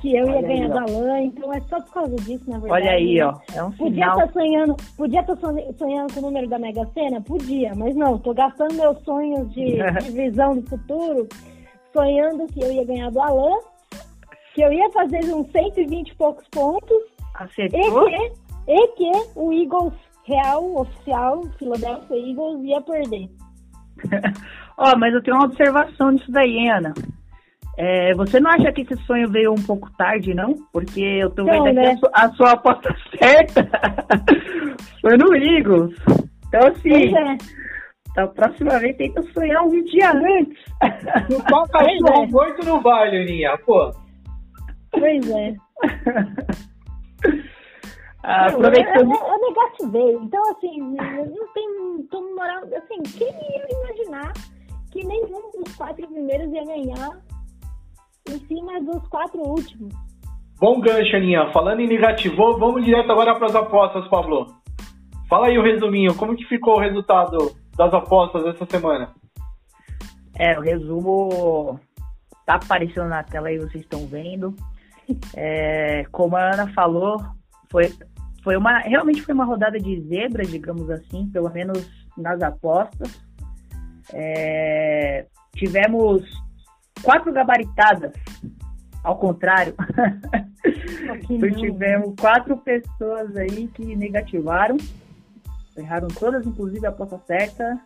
que 0.00 0.14
eu 0.14 0.26
Olha 0.26 0.36
ia 0.36 0.42
ganhar 0.42 0.68
do 0.68 0.78
Alain, 0.78 1.26
então 1.26 1.52
é 1.52 1.60
só 1.62 1.80
por 1.80 1.92
causa 1.92 2.16
disso, 2.16 2.48
na 2.48 2.58
verdade. 2.58 2.82
Olha 2.82 2.92
aí, 2.92 3.20
ó. 3.20 3.34
É 3.54 3.62
um 3.62 3.72
podia 3.72 4.06
estar 4.06 4.26
tá 4.26 4.32
sonhando, 4.32 4.76
podia 4.96 5.20
estar 5.20 5.36
tá 5.36 5.52
sonhando 5.76 6.14
com 6.14 6.20
o 6.20 6.22
número 6.22 6.48
da 6.48 6.58
Mega 6.58 6.86
Sena? 6.94 7.20
Podia, 7.20 7.74
mas 7.74 7.96
não, 7.96 8.18
tô 8.18 8.32
gastando 8.32 8.74
meus 8.74 8.98
sonhos 9.02 9.52
de, 9.52 9.76
de 10.04 10.10
visão 10.12 10.56
do 10.56 10.68
futuro, 10.68 11.28
sonhando 11.92 12.46
que 12.46 12.60
eu 12.60 12.70
ia 12.70 12.84
ganhar 12.84 13.10
do 13.10 13.20
Alain, 13.20 13.58
que 14.54 14.62
eu 14.62 14.72
ia 14.72 14.88
fazer 14.90 15.24
uns 15.34 15.50
120 15.50 16.08
e 16.08 16.14
poucos 16.14 16.46
pontos. 16.48 16.98
Acertou? 17.34 18.08
E 18.08 18.10
que, 18.10 18.32
e 18.68 18.88
que 18.88 19.30
o 19.34 19.52
Eagles 19.52 19.94
real, 20.28 20.76
oficial, 20.76 21.42
Philadelphia 21.58 22.16
Eagles, 22.16 22.64
ia 22.64 22.80
perder. 22.82 23.28
Ó, 24.76 24.92
oh, 24.92 24.98
mas 24.98 25.12
eu 25.14 25.22
tenho 25.22 25.36
uma 25.36 25.46
observação 25.46 26.10
nisso 26.10 26.30
daí, 26.30 26.50
hein, 26.50 26.70
Ana. 26.70 26.94
É, 27.76 28.12
você 28.14 28.38
não 28.40 28.50
acha 28.50 28.72
que 28.72 28.82
esse 28.82 28.96
sonho 29.04 29.30
veio 29.30 29.52
um 29.52 29.62
pouco 29.62 29.90
tarde, 29.96 30.34
não? 30.34 30.54
Porque 30.72 31.00
eu 31.00 31.30
tô 31.30 31.44
vendo 31.44 31.68
aqui 31.68 31.78
a, 31.78 31.96
sua, 31.96 32.10
a, 32.12 32.28
sua, 32.30 32.50
aposta 32.52 32.94
certa 33.18 33.68
foi 35.00 35.16
no 35.16 35.34
Eagles. 35.34 35.96
Então, 36.48 36.68
assim, 36.68 37.16
é. 37.16 37.38
então, 38.10 38.28
próxima 38.34 38.78
vez 38.80 38.96
tenta 38.96 39.22
sonhar 39.32 39.62
um 39.62 39.84
dia 39.84 40.10
antes. 40.10 40.58
Não 41.30 41.40
toca 41.42 41.78
é. 41.84 42.26
muito 42.26 42.66
no 42.66 42.80
vale, 42.80 43.22
Aninha, 43.22 43.56
pô. 43.64 43.92
Pois 44.90 45.30
é. 45.30 45.54
Ah, 48.22 48.46
aproveitando. 48.46 49.10
Eu, 49.10 49.16
eu, 49.16 49.26
eu 49.26 49.48
negativei. 49.48 50.14
Então, 50.22 50.42
assim, 50.50 50.80
não 50.80 51.52
tem 51.54 52.06
como 52.10 52.34
moral. 52.34 52.62
Assim, 52.64 53.02
quem 53.16 53.28
ia 53.28 53.66
imaginar 53.70 54.32
que 54.90 55.04
nenhum 55.04 55.50
dos 55.52 55.74
quatro 55.76 56.06
primeiros 56.06 56.52
ia 56.52 56.64
ganhar 56.64 57.20
em 58.28 58.38
cima 58.46 58.80
dos 58.80 59.06
quatro 59.08 59.40
últimos. 59.40 59.94
Bom 60.58 60.80
gancho, 60.80 61.16
Aninha. 61.16 61.50
Falando 61.52 61.80
em 61.80 61.86
negativo, 61.86 62.58
vamos 62.58 62.84
direto 62.84 63.12
agora 63.12 63.34
para 63.36 63.46
as 63.46 63.54
apostas, 63.54 64.08
Pablo. 64.08 64.54
Fala 65.28 65.46
aí 65.46 65.58
o 65.58 65.62
resuminho. 65.62 66.14
Como 66.16 66.36
que 66.36 66.44
ficou 66.46 66.76
o 66.76 66.80
resultado 66.80 67.54
das 67.76 67.92
apostas 67.94 68.44
essa 68.46 68.66
semana? 68.66 69.14
É, 70.36 70.58
o 70.58 70.62
resumo 70.62 71.78
tá 72.44 72.54
aparecendo 72.54 73.08
na 73.08 73.22
tela 73.22 73.48
aí, 73.48 73.58
vocês 73.58 73.84
estão 73.84 74.06
vendo. 74.06 74.54
É, 75.34 76.04
como 76.10 76.36
a 76.36 76.52
Ana 76.52 76.72
falou, 76.74 77.18
foi, 77.70 77.92
foi 78.42 78.56
uma 78.56 78.78
realmente 78.80 79.22
foi 79.22 79.34
uma 79.34 79.44
rodada 79.44 79.78
de 79.78 80.00
zebra, 80.02 80.44
digamos 80.44 80.90
assim, 80.90 81.28
pelo 81.32 81.50
menos 81.50 81.88
nas 82.16 82.40
apostas. 82.42 83.20
É, 84.12 85.26
tivemos 85.54 86.22
quatro 87.02 87.32
gabaritadas, 87.32 88.12
ao 89.02 89.16
contrário. 89.18 89.74
Então, 91.30 91.50
tivemos 91.52 92.14
quatro 92.18 92.56
pessoas 92.58 93.34
aí 93.36 93.68
que 93.68 93.94
negativaram. 93.96 94.76
Erraram 95.76 96.08
todas, 96.08 96.46
inclusive 96.46 96.84
a 96.86 96.90
aposta 96.90 97.20
certa, 97.26 97.78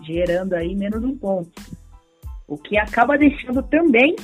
gerando 0.00 0.54
aí 0.54 0.74
menos 0.74 1.02
um 1.02 1.16
ponto. 1.16 1.50
O 2.46 2.56
que 2.56 2.78
acaba 2.78 3.18
deixando 3.18 3.62
também 3.62 4.14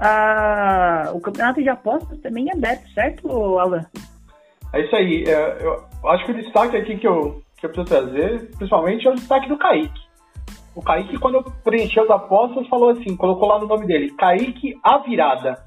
a, 0.00 1.10
o 1.12 1.20
campeonato 1.20 1.62
de 1.62 1.68
apostas 1.68 2.18
também 2.20 2.48
é 2.48 2.52
aberto, 2.54 2.88
certo, 2.94 3.58
Alan? 3.58 3.84
É 4.72 4.80
isso 4.80 4.96
aí. 4.96 5.24
É, 5.26 5.58
eu 5.62 6.08
acho 6.08 6.24
que 6.24 6.32
o 6.32 6.42
destaque 6.42 6.76
aqui 6.76 6.96
que 6.96 7.06
eu, 7.06 7.42
que 7.58 7.66
eu 7.66 7.70
preciso 7.70 7.84
trazer, 7.84 8.50
principalmente, 8.56 9.06
é 9.06 9.10
o 9.10 9.14
destaque 9.14 9.48
do 9.48 9.58
Kaique. 9.58 10.00
O 10.74 10.82
Kaique, 10.82 11.18
quando 11.18 11.44
preencheu 11.62 12.04
as 12.04 12.10
apostas, 12.10 12.66
falou 12.68 12.90
assim, 12.90 13.14
colocou 13.16 13.48
lá 13.48 13.58
no 13.58 13.66
nome 13.66 13.86
dele, 13.86 14.10
Kaique 14.12 14.78
a 14.82 14.98
virada. 14.98 15.62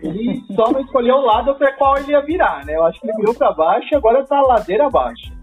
Ele 0.00 0.42
só 0.54 0.70
não 0.70 0.80
escolheu 0.80 1.16
o 1.16 1.24
lado 1.24 1.54
para 1.56 1.72
qual 1.72 1.96
ele 1.96 2.12
ia 2.12 2.20
virar, 2.20 2.64
né? 2.64 2.76
Eu 2.76 2.84
acho 2.84 3.00
que 3.00 3.06
ele 3.06 3.16
virou 3.16 3.34
para 3.34 3.52
baixo 3.52 3.88
e 3.90 3.96
agora 3.96 4.24
tá 4.26 4.40
ladeira 4.42 4.86
abaixo. 4.86 5.34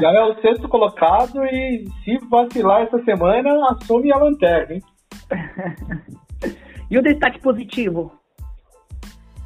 Já 0.00 0.10
é 0.10 0.24
o 0.24 0.40
sexto 0.40 0.68
colocado 0.68 1.44
e 1.44 1.84
se 2.04 2.16
vacilar 2.30 2.82
essa 2.82 3.02
semana, 3.02 3.50
assume 3.70 4.12
a 4.12 4.16
lanterna, 4.16 4.74
hein? 4.74 4.82
e 6.90 6.98
o 6.98 7.02
destaque 7.02 7.40
positivo? 7.40 8.12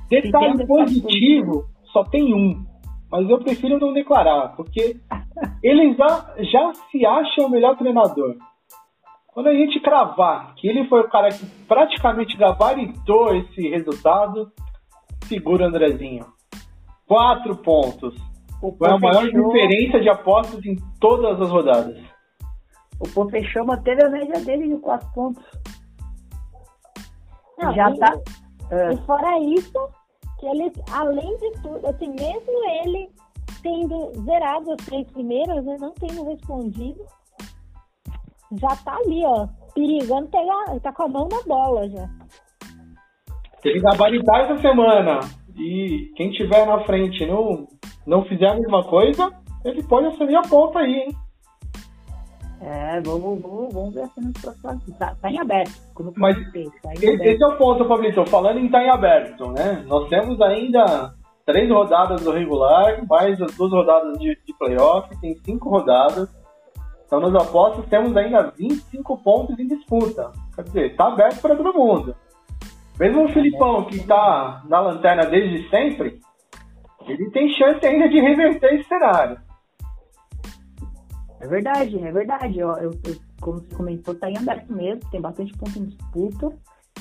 Destaque 0.09 0.67
positivo 0.67 1.67
só 1.93 2.05
tem 2.05 2.35
um, 2.35 2.65
mas 3.11 3.29
eu 3.29 3.39
prefiro 3.39 3.79
não 3.79 3.93
declarar, 3.93 4.49
porque 4.57 4.97
ele 5.63 5.95
já, 5.95 6.35
já 6.39 6.73
se 6.91 7.05
acha 7.05 7.43
o 7.43 7.51
melhor 7.51 7.77
treinador. 7.77 8.37
Quando 9.29 9.49
a 9.49 9.55
gente 9.55 9.81
cravar 9.81 10.55
que 10.57 10.69
ele 10.69 10.87
foi 10.89 11.01
o 11.01 11.09
cara 11.09 11.31
que 11.31 11.45
praticamente 11.67 12.37
gabaritou 12.37 13.35
esse 13.35 13.69
resultado, 13.69 14.53
segura 15.27 15.67
Andrezinho. 15.67 16.27
Quatro 17.07 17.57
pontos. 17.57 18.15
O 18.63 18.73
foi 18.73 18.91
a 18.91 18.99
maior 18.99 19.25
fechou... 19.25 19.53
diferença 19.53 20.01
de 20.01 20.09
apostas 20.09 20.65
em 20.65 20.77
todas 21.01 21.41
as 21.41 21.51
rodadas. 21.51 21.99
O 23.01 23.09
Pô 23.09 23.29
fechou, 23.29 23.65
manteve 23.67 24.05
a 24.05 24.11
média 24.11 24.39
dele 24.45 24.69
de 24.69 24.77
quatro 24.81 25.09
pontos. 25.13 25.45
Não, 27.59 27.73
Já 27.75 27.91
e, 27.91 27.99
tá. 27.99 28.13
E 28.93 28.97
fora 29.07 29.39
isso, 29.39 29.89
que 30.39 30.47
ele, 30.47 30.73
além 30.91 31.37
de 31.37 31.53
tudo, 31.63 31.87
assim, 31.87 32.09
mesmo 32.09 32.65
ele 32.83 33.11
tendo 33.63 34.13
zerado 34.25 34.73
as 34.73 34.85
três 34.85 35.07
primeiras, 35.11 35.65
né, 35.65 35.77
não 35.79 35.93
tendo 35.93 36.25
respondido, 36.25 37.01
já 38.53 38.75
tá 38.77 38.97
ali, 38.97 39.25
ó, 39.25 39.47
perigando 39.75 40.29
pegar, 40.29 40.81
tá 40.81 40.93
com 40.93 41.05
a 41.05 41.09
mão 41.09 41.29
na 41.31 41.43
bola 41.43 41.89
já. 41.89 42.09
Tem 43.63 43.75
que 43.75 43.81
gabaritar 43.81 44.41
essa 44.41 44.61
semana. 44.61 45.21
E 45.57 46.13
quem 46.17 46.31
tiver 46.33 46.67
na 46.67 46.81
frente 46.85 47.25
não, 47.27 47.69
não 48.07 48.25
fizer 48.25 48.49
a 48.49 48.55
mesma 48.55 48.83
coisa, 48.85 49.31
ele 49.65 49.83
pode 49.85 50.09
assumir 50.09 50.35
a 50.35 50.43
ponta 50.43 50.81
aí, 50.81 50.93
hein? 50.93 51.17
É, 52.64 53.00
vamos, 53.00 53.42
vamos, 53.42 53.75
vamos 53.75 53.95
ver 53.95 54.02
assim 54.02 54.21
nos 54.21 54.40
próximos. 54.40 54.97
Tá, 54.97 55.16
tá 55.21 55.31
em 55.31 55.38
aberto. 55.38 55.73
Como 55.95 56.12
Mas 56.16 56.37
tá 56.81 56.92
esse 56.95 57.11
aberto. 57.11 57.42
é 57.42 57.47
o 57.47 57.59
ponto, 57.59 57.88
Fabrício. 57.88 58.25
Falando 58.26 58.61
em 58.61 58.71
tá 58.71 58.83
em 58.85 58.88
aberto, 58.88 59.50
né? 59.50 59.85
Nós 59.88 60.09
temos 60.09 60.40
ainda 60.40 61.12
três 61.45 61.69
rodadas 61.69 62.23
do 62.23 62.31
regular, 62.31 63.04
mais 63.09 63.40
as 63.40 63.52
duas 63.57 63.73
rodadas 63.73 64.16
de, 64.19 64.38
de 64.47 64.54
playoff, 64.57 65.09
tem 65.21 65.35
cinco 65.45 65.69
rodadas. 65.69 66.28
Então, 67.04 67.21
nos 67.21 67.35
apostas, 67.35 67.85
temos 67.90 68.16
ainda 68.16 68.52
25 68.57 69.19
pontos 69.19 69.59
em 69.59 69.66
disputa. 69.66 70.31
Quer 70.54 70.62
dizer, 70.62 70.90
está 70.92 71.09
aberto 71.09 71.42
para 71.42 71.57
todo 71.57 71.75
mundo. 71.75 72.16
Mesmo 72.99 73.25
o 73.25 73.28
Filipão, 73.28 73.85
que 73.85 73.97
está 73.97 74.62
na 74.66 74.81
lanterna 74.81 75.26
desde 75.26 75.69
sempre, 75.69 76.21
ele 77.07 77.31
tem 77.31 77.50
chance 77.50 77.85
ainda 77.85 78.09
de 78.09 78.19
reverter 78.19 78.75
esse 78.75 78.88
cenário. 78.88 79.37
É 81.43 81.47
verdade, 81.49 81.99
é 81.99 82.13
verdade. 82.13 82.59
Eu, 82.61 82.69
eu, 82.79 82.91
eu 83.05 83.17
como 83.41 83.59
você 83.59 83.75
comentou, 83.75 84.15
está 84.15 84.31
em 84.31 84.39
aberto 84.39 84.73
mesmo, 84.73 85.01
tem 85.11 85.21
bastante 85.21 85.53
ponto 85.59 85.77
em 85.77 85.87
disputa. 85.87 86.53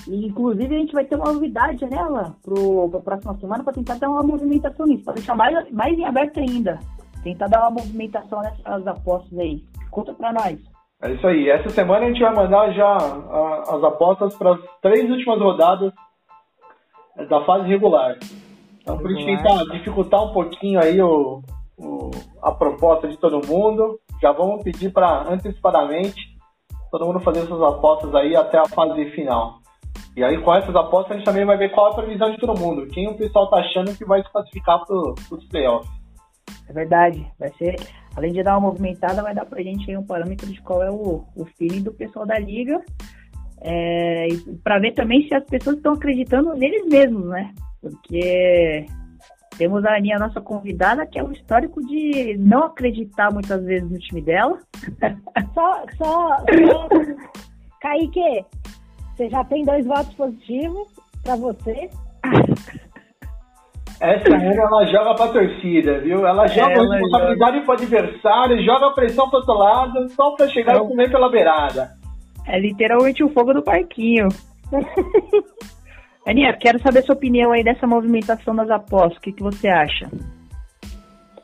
E, 0.07 0.25
inclusive, 0.25 0.75
a 0.75 0.79
gente 0.79 0.93
vai 0.93 1.05
ter 1.05 1.15
uma 1.15 1.31
novidade 1.31 1.86
nela 1.86 2.36
para 2.43 2.98
a 2.98 3.01
próxima 3.01 3.38
semana 3.38 3.63
para 3.63 3.74
tentar 3.74 4.00
dar 4.00 4.10
uma 4.10 4.24
movimentação 4.24 4.88
nisso, 4.88 5.03
para 5.03 5.13
deixar 5.13 5.36
mais, 5.36 5.71
mais 5.71 5.98
em 5.98 6.05
aberto 6.05 6.39
ainda. 6.39 6.79
Tentar 7.24 7.48
dar 7.48 7.62
uma 7.62 7.81
movimentação 7.81 8.41
nessas 8.41 8.88
apostas 8.88 9.38
aí. 9.38 9.63
Conta 9.91 10.12
para 10.13 10.33
nós. 10.33 10.60
É 11.03 11.12
isso 11.12 11.27
aí. 11.27 11.48
Essa 11.48 11.69
semana 11.69 12.05
a 12.05 12.07
gente 12.07 12.21
vai 12.21 12.33
mandar 12.33 12.71
já 12.71 12.88
a, 12.88 13.75
as 13.75 13.83
apostas 13.83 14.36
para 14.36 14.53
as 14.53 14.60
três 14.81 15.07
últimas 15.07 15.39
rodadas 15.39 15.93
da 17.29 17.45
fase 17.45 17.67
regular. 17.67 18.17
Então, 18.81 18.98
para 18.98 19.12
a 19.12 19.13
gente 19.13 19.25
tentar 19.25 19.63
dificultar 19.65 20.24
um 20.24 20.33
pouquinho 20.33 20.81
aí 20.81 21.00
o, 21.00 21.43
o, 21.77 22.10
a 22.41 22.51
proposta 22.51 23.07
de 23.07 23.17
todo 23.17 23.45
mundo, 23.45 24.00
já 24.21 24.31
vamos 24.31 24.63
pedir 24.63 24.91
para 24.91 25.27
antecipadamente 25.27 26.31
todo 26.91 27.05
mundo 27.05 27.19
fazer 27.21 27.41
suas 27.47 27.61
apostas 27.61 28.13
aí 28.13 28.35
até 28.35 28.57
a 28.57 28.67
fase 28.67 29.09
final. 29.11 29.59
E 30.15 30.23
aí, 30.23 30.37
com 30.41 30.53
essas 30.53 30.75
apostas, 30.75 31.11
a 31.11 31.15
gente 31.15 31.25
também 31.25 31.45
vai 31.45 31.57
ver 31.57 31.71
qual 31.71 31.87
é 31.87 31.91
a 31.91 31.95
previsão 31.95 32.31
de 32.31 32.37
todo 32.37 32.59
mundo. 32.59 32.85
Quem 32.87 33.07
o 33.07 33.17
pessoal 33.17 33.49
tá 33.49 33.57
achando 33.57 33.95
que 33.95 34.05
vai 34.05 34.21
se 34.21 34.29
classificar 34.29 34.85
para 34.85 34.95
os 34.95 35.45
playoffs. 35.49 35.89
É 36.67 36.73
verdade. 36.73 37.25
Vai 37.39 37.49
ser 37.53 37.75
além 38.15 38.33
de 38.33 38.43
dar 38.43 38.57
uma 38.57 38.67
movimentada, 38.67 39.23
vai 39.23 39.33
dar 39.33 39.45
pra 39.45 39.63
gente 39.63 39.89
aí 39.89 39.97
um 39.97 40.05
parâmetro 40.05 40.47
de 40.47 40.61
qual 40.61 40.83
é 40.83 40.91
o, 40.91 41.23
o 41.35 41.45
feeling 41.57 41.81
do 41.81 41.93
pessoal 41.93 42.25
da 42.25 42.37
liga. 42.37 42.83
É, 43.61 44.27
para 44.63 44.79
ver 44.79 44.93
também 44.93 45.27
se 45.27 45.35
as 45.35 45.45
pessoas 45.45 45.77
estão 45.77 45.93
acreditando 45.93 46.53
neles 46.55 46.85
mesmos, 46.87 47.25
né? 47.27 47.53
Porque 47.79 48.85
temos 49.61 49.85
a 49.85 49.95
Aninha, 49.95 50.17
nossa 50.17 50.41
convidada, 50.41 51.05
que 51.05 51.19
é 51.19 51.23
um 51.23 51.31
histórico 51.31 51.85
de 51.85 52.35
não 52.39 52.63
acreditar 52.63 53.31
muitas 53.31 53.63
vezes 53.63 53.87
no 53.91 53.99
time 53.99 54.19
dela. 54.19 54.57
Só, 55.53 55.83
só, 55.97 56.37
só... 56.37 56.89
Kaique, 57.79 58.43
você 59.15 59.29
já 59.29 59.43
tem 59.43 59.63
dois 59.63 59.85
votos 59.85 60.11
positivos 60.15 60.87
para 61.23 61.35
você. 61.35 61.91
Essa 63.99 64.29
mulher, 64.29 64.57
ela 64.57 64.85
joga 64.85 65.13
pra 65.13 65.27
torcida, 65.27 65.99
viu? 65.99 66.25
Ela 66.25 66.47
joga 66.47 66.71
ela 66.71 66.95
responsabilidade 66.95 67.57
joga... 67.57 67.65
pro 67.65 67.73
adversário, 67.73 68.63
joga 68.63 68.87
a 68.87 68.93
pressão 68.93 69.29
pro 69.29 69.39
outro 69.39 69.53
lado, 69.53 70.09
só 70.09 70.31
pra 70.31 70.47
chegar 70.47 70.77
e 70.77 70.79
comer 70.79 71.11
pela 71.11 71.29
beirada. 71.29 71.91
É 72.47 72.59
literalmente 72.59 73.23
o 73.23 73.29
fogo 73.29 73.53
do 73.53 73.61
parquinho. 73.61 74.27
Aninha, 76.25 76.55
quero 76.57 76.79
saber 76.81 77.03
sua 77.03 77.15
opinião 77.15 77.51
aí 77.51 77.63
dessa 77.63 77.87
movimentação 77.87 78.55
das 78.55 78.69
apostas. 78.69 79.17
O 79.17 79.21
que, 79.21 79.31
que 79.31 79.43
você 79.43 79.67
acha? 79.67 80.09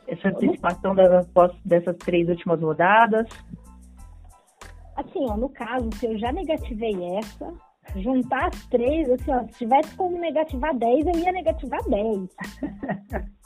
Essa 0.06 0.28
antecipação 0.28 0.94
das 0.94 1.26
apostas 1.26 1.60
dessas 1.64 1.96
três 1.96 2.28
últimas 2.28 2.60
rodadas? 2.60 3.26
Assim, 4.96 5.24
ó, 5.28 5.36
no 5.36 5.48
caso, 5.48 5.88
se 5.96 6.06
eu 6.06 6.18
já 6.18 6.32
negativei 6.32 6.94
essa, 7.18 7.52
juntar 7.96 8.48
as 8.48 8.66
três, 8.66 9.10
assim, 9.10 9.32
ó, 9.32 9.42
se 9.44 9.58
tivesse 9.58 9.94
como 9.96 10.18
negativar 10.18 10.76
10, 10.76 11.06
eu 11.06 11.20
ia 11.22 11.32
negativar 11.32 11.80
10. 11.88 12.28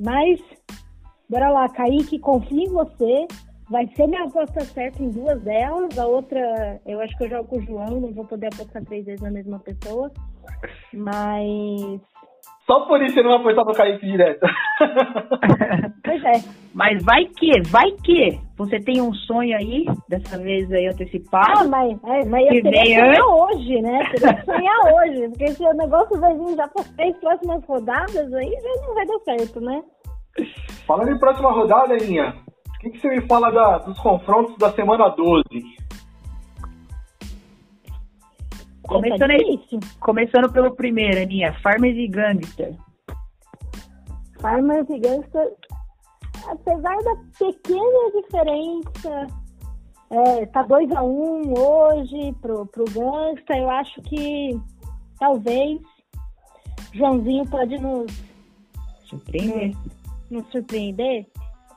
Mas, 0.00 0.40
bora 1.28 1.50
lá, 1.50 1.68
Kaique, 1.68 2.18
confio 2.18 2.58
em 2.58 2.68
você. 2.68 3.26
Vai 3.72 3.86
ser 3.96 4.06
minha 4.06 4.24
aposta 4.24 4.60
certa 4.60 5.02
em 5.02 5.08
duas 5.08 5.40
delas. 5.40 5.98
A 5.98 6.06
outra, 6.06 6.78
eu 6.84 7.00
acho 7.00 7.16
que 7.16 7.24
eu 7.24 7.30
jogo 7.30 7.48
com 7.48 7.56
o 7.56 7.62
João, 7.62 8.00
não 8.00 8.12
vou 8.12 8.26
poder 8.26 8.48
apostar 8.48 8.84
três 8.84 9.06
vezes 9.06 9.22
na 9.22 9.30
mesma 9.30 9.58
pessoa. 9.60 10.12
Mas 10.92 11.98
só 12.68 12.86
por 12.86 13.02
isso 13.02 13.14
você 13.14 13.22
não 13.22 13.30
vai 13.30 13.40
apostar 13.40 13.64
no 13.64 13.72
Kaique 13.72 14.04
direto. 14.04 14.46
pois 16.04 16.22
é. 16.22 16.32
Mas 16.74 17.02
vai 17.02 17.24
que, 17.24 17.62
vai 17.70 17.90
que 18.04 18.38
você 18.58 18.78
tem 18.78 19.00
um 19.00 19.14
sonho 19.14 19.56
aí, 19.56 19.86
dessa 20.06 20.36
vez 20.36 20.70
aí 20.70 20.88
antecipado. 20.88 21.60
Ah, 21.60 21.64
mas, 21.64 21.98
é, 22.04 22.26
mas 22.26 22.44
eu 22.54 22.62
teria 22.62 22.82
que 22.82 22.94
sonhar 22.94 23.26
hoje, 23.26 23.80
né? 23.80 23.98
Teria 24.10 24.34
que 24.34 24.44
sonhar 24.44 24.80
hoje, 24.94 25.28
porque 25.30 25.46
se 25.48 25.62
o 25.64 25.72
negócio 25.72 26.20
vai 26.20 26.36
vir 26.36 26.56
já 26.56 26.68
por 26.68 26.84
três 26.94 27.16
próximas 27.16 27.64
rodadas, 27.64 28.34
aí 28.34 28.50
já 28.50 28.86
não 28.86 28.94
vai 28.94 29.06
dar 29.06 29.18
certo, 29.20 29.60
né? 29.62 29.82
Falando 30.86 31.10
em 31.10 31.18
próxima 31.18 31.52
rodada, 31.52 31.94
Aninha, 31.94 32.34
o 32.46 32.51
que, 32.82 32.90
que 32.90 33.00
você 33.00 33.08
me 33.08 33.20
fala 33.28 33.50
da, 33.50 33.78
dos 33.78 33.98
confrontos 34.00 34.56
da 34.58 34.72
semana 34.72 35.08
12? 35.10 35.44
Começando, 38.82 39.30
aí, 39.30 39.60
começando 40.00 40.52
pelo 40.52 40.74
primeiro, 40.74 41.22
Aninha, 41.22 41.52
Farmers 41.62 41.96
e 41.96 42.08
Gangster. 42.08 42.76
Farmers 44.40 44.90
e 44.90 44.98
Gangster, 44.98 45.52
apesar 46.48 46.96
da 46.96 47.16
pequena 47.38 48.10
diferença, 48.20 49.26
é, 50.10 50.46
tá 50.46 50.62
2 50.64 50.90
a 50.92 51.02
1 51.02 51.08
um 51.08 51.54
hoje 51.58 52.34
pro, 52.42 52.66
pro 52.66 52.84
Gangster, 52.84 53.56
eu 53.56 53.70
acho 53.70 54.02
que 54.02 54.60
talvez 55.18 55.80
Joãozinho 56.92 57.48
pode 57.48 57.78
nos 57.78 58.12
surpreender. 59.04 59.68
Nos, 59.68 60.42
nos 60.42 60.50
surpreender. 60.50 61.26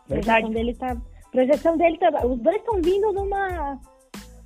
Verdade. 0.07 0.45
A 0.45 0.49
projeção 0.49 0.53
dele 0.53 0.73
tá. 0.75 0.97
Projeção 1.31 1.77
dele 1.77 1.97
tá. 1.97 2.25
Os 2.25 2.39
dois 2.39 2.55
estão 2.57 2.81
vindo 2.81 3.11
numa 3.13 3.79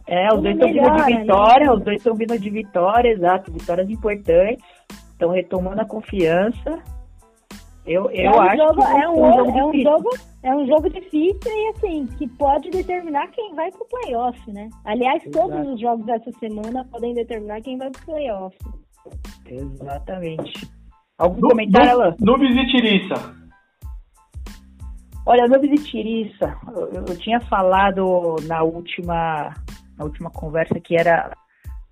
é, 0.07 0.27
os 0.33 0.41
dois 0.41 0.55
estão 0.55 0.73
vindo 0.73 1.05
de 1.05 1.17
vitória, 1.19 1.71
os 1.73 1.83
dois 1.83 1.97
estão 1.97 2.15
vindo 2.15 2.39
de 2.39 2.49
vitória, 2.49 3.09
exato, 3.09 3.51
vitórias 3.51 3.89
importantes. 3.91 4.65
estão 5.11 5.29
retomando 5.29 5.81
a 5.81 5.85
confiança. 5.85 6.81
Eu, 7.85 8.09
eu 8.11 8.31
é 8.31 8.35
um 8.35 8.41
acho 8.41 8.57
jogo, 8.57 8.75
que 8.75 9.01
é 9.01 9.09
um, 9.09 9.23
um 9.23 9.33
jogo 9.35 9.49
é 9.59 9.63
um 9.63 9.71
difícil. 9.71 9.91
jogo 9.91 10.09
é 10.43 10.55
um 10.55 10.67
jogo 10.67 10.89
difícil 10.89 11.51
e 11.51 11.67
assim 11.75 12.05
que 12.17 12.27
pode 12.27 12.69
determinar 12.71 13.27
quem 13.27 13.53
vai 13.55 13.69
pro 13.71 13.85
playoff, 13.85 14.51
né? 14.51 14.69
Aliás, 14.85 15.23
todos 15.31 15.51
Exato. 15.55 15.73
os 15.73 15.79
jogos 15.81 16.05
dessa 16.05 16.31
semana 16.39 16.85
podem 16.91 17.13
determinar 17.13 17.61
quem 17.61 17.77
vai 17.77 17.89
pro 17.91 18.05
playoff. 18.05 18.57
Exatamente. 19.47 20.69
Algum 21.17 21.41
Nu- 21.41 21.49
comentário, 21.49 21.91
Alan? 21.91 22.15
Nubes 22.19 22.55
e 22.55 22.65
Tiriça. 22.67 23.35
Olha, 25.29 25.47
Nubes 25.47 25.69
e 25.69 25.83
Tiriça, 25.83 26.57
eu, 26.75 27.05
eu 27.07 27.17
tinha 27.19 27.39
falado 27.41 28.37
na 28.47 28.63
última, 28.63 29.53
na 29.95 30.03
última 30.03 30.31
conversa 30.31 30.79
que 30.79 30.95
era 30.95 31.37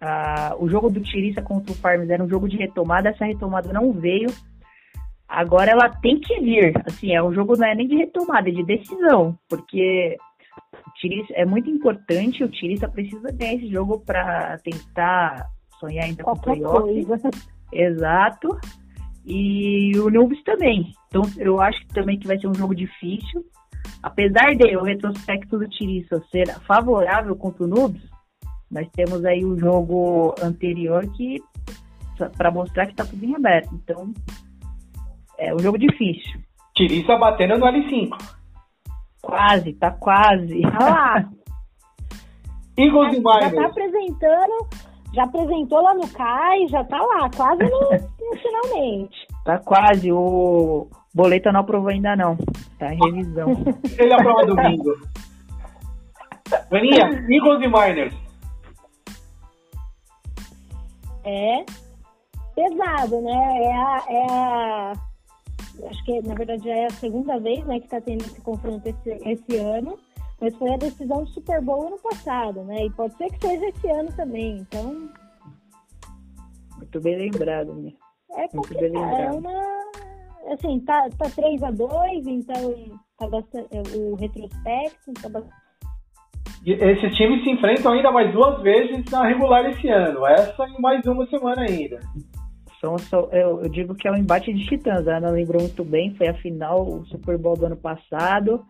ah, 0.01 0.55
o 0.57 0.67
jogo 0.67 0.89
do 0.89 1.01
Tiriça 1.01 1.39
contra 1.43 1.71
o 1.71 1.75
Farms 1.75 2.09
era 2.09 2.23
um 2.23 2.27
jogo 2.27 2.49
de 2.49 2.57
retomada, 2.57 3.09
essa 3.09 3.25
retomada 3.25 3.71
não 3.71 3.93
veio. 3.93 4.29
Agora 5.27 5.69
ela 5.69 5.87
tem 5.87 6.19
que 6.19 6.39
vir. 6.39 6.81
Assim, 6.83 7.13
é 7.13 7.21
um 7.21 7.31
jogo 7.31 7.55
não 7.55 7.67
é 7.67 7.75
nem 7.75 7.87
de 7.87 7.97
retomada, 7.97 8.49
é 8.49 8.51
de 8.51 8.63
decisão, 8.63 9.37
porque 9.47 10.17
o 10.73 10.91
Tiriça 10.95 11.31
é 11.35 11.45
muito 11.45 11.69
importante, 11.69 12.43
o 12.43 12.49
Tiriça 12.49 12.87
precisa 12.87 13.31
ganhar 13.31 13.53
esse 13.53 13.67
jogo 13.67 13.99
para 13.99 14.57
tentar 14.63 15.45
sonhar 15.79 16.05
ainda 16.05 16.23
com 16.23 16.31
o 16.31 16.39
Qualquer 16.39 16.59
playoff. 16.59 17.29
Exato. 17.71 18.59
E 19.27 19.91
o 19.99 20.09
Nubes 20.09 20.41
também. 20.43 20.93
Então 21.09 21.21
eu 21.37 21.59
acho 21.59 21.79
que 21.81 21.93
também 21.93 22.17
que 22.17 22.25
vai 22.25 22.39
ser 22.39 22.47
um 22.47 22.55
jogo 22.55 22.73
difícil. 22.73 23.45
Apesar 24.01 24.55
de 24.55 24.75
o 24.77 24.83
retrospecto 24.83 25.59
do 25.59 25.67
Tiriça 25.67 26.23
ser 26.31 26.47
favorável 26.61 27.35
contra 27.35 27.65
o 27.65 27.67
Nubes, 27.67 28.01
nós 28.71 28.87
temos 28.93 29.25
aí 29.25 29.43
o 29.43 29.59
jogo 29.59 30.33
anterior 30.41 31.05
que 31.13 31.43
para 32.37 32.49
mostrar 32.49 32.87
que 32.87 32.95
tá 32.95 33.03
tudo 33.05 33.23
em 33.23 33.35
aberto. 33.35 33.69
Então 33.75 34.13
é 35.37 35.53
um 35.53 35.59
jogo 35.59 35.77
difícil. 35.77 36.39
Tiriça 36.73 37.17
batendo 37.17 37.57
no 37.57 37.65
L5. 37.65 38.17
Quase, 39.21 39.73
tá 39.73 39.91
quase. 39.91 40.61
Olha 40.65 40.79
lá, 40.79 41.29
Eagles 42.77 43.13
e 43.13 43.21
já 43.21 43.23
tá 43.23 43.49
Miners. 43.49 43.71
apresentando, 43.71 44.67
já 45.13 45.23
apresentou 45.23 45.81
lá 45.81 45.93
no 45.93 46.07
CAI, 46.09 46.67
já 46.67 46.83
tá 46.83 47.01
lá, 47.01 47.29
quase 47.35 47.63
no, 47.63 47.79
no 47.91 48.37
finalmente. 48.37 49.27
Tá 49.45 49.59
quase. 49.59 50.11
O 50.11 50.87
Boleta 51.13 51.51
não 51.51 51.61
aprovou 51.61 51.89
ainda 51.89 52.15
não. 52.15 52.37
Tá 52.77 52.93
em 52.93 52.99
revisão. 52.99 53.49
Ele 53.97 54.13
aprova 54.13 54.45
domingo. 54.45 54.91
Vaninha, 56.69 57.25
Eagles 57.29 57.63
e 57.63 57.67
Miners. 57.67 58.13
É 61.25 61.65
pesado, 62.55 63.21
né? 63.21 63.63
É 63.63 63.73
a, 63.75 64.03
é 64.09 64.25
a- 64.31 64.93
acho 65.89 66.05
que 66.05 66.21
na 66.21 66.33
verdade 66.33 66.63
já 66.63 66.73
é 66.73 66.85
a 66.85 66.89
segunda 66.91 67.37
vez, 67.39 67.63
né, 67.65 67.79
que 67.79 67.87
tá 67.87 67.99
tendo 68.01 68.21
esse 68.21 68.41
confronto 68.41 68.87
esse, 68.87 69.09
esse 69.29 69.57
ano. 69.57 69.97
Mas 70.39 70.55
foi 70.55 70.73
a 70.73 70.77
decisão 70.77 71.23
do 71.23 71.29
Super 71.29 71.61
Bowl 71.61 71.87
ano 71.87 71.97
passado, 71.97 72.63
né? 72.63 72.85
E 72.85 72.89
pode 72.91 73.15
ser 73.17 73.29
que 73.31 73.47
seja 73.47 73.65
esse 73.67 73.89
ano 73.89 74.11
também. 74.15 74.57
Então, 74.57 75.09
Muito 76.77 77.01
bem 77.01 77.17
lembrado, 77.17 77.73
né? 77.73 77.91
é 78.31 78.41
Muito 78.41 78.51
porque 78.51 78.75
bem 78.75 78.95
é 78.95 79.31
uma. 79.31 79.77
Assim, 80.53 80.79
tá, 80.81 81.09
tá 81.17 81.29
3 81.29 81.61
a 81.63 81.71
2 81.71 82.25
então 82.27 82.73
tá 83.17 83.27
bastante, 83.27 83.67
o 83.97 84.15
retrospecto 84.15 85.13
tá 85.21 85.27
bastante. 85.27 85.67
Esses 86.65 87.15
times 87.15 87.43
se 87.43 87.49
enfrentam 87.51 87.93
ainda 87.93 88.11
mais 88.11 88.31
duas 88.31 88.61
vezes 88.61 89.03
na 89.11 89.25
regular 89.25 89.65
esse 89.69 89.87
ano. 89.89 90.25
Essa 90.25 90.67
e 90.67 90.81
mais 90.81 91.05
uma 91.05 91.25
semana 91.27 91.63
ainda. 91.63 91.99
São, 92.79 92.97
são- 92.97 93.29
eu, 93.31 93.61
eu 93.63 93.69
digo 93.69 93.95
que 93.95 94.07
é 94.07 94.11
um 94.11 94.17
embate 94.17 94.53
de 94.53 94.65
titãs. 94.65 95.07
A 95.07 95.17
Ana 95.17 95.29
lembrou 95.29 95.61
muito 95.61 95.83
bem, 95.83 96.13
foi 96.15 96.27
a 96.27 96.33
final, 96.35 96.87
o 96.87 97.05
Super 97.05 97.37
Bowl 97.37 97.55
do 97.55 97.65
ano 97.65 97.77
passado. 97.77 98.65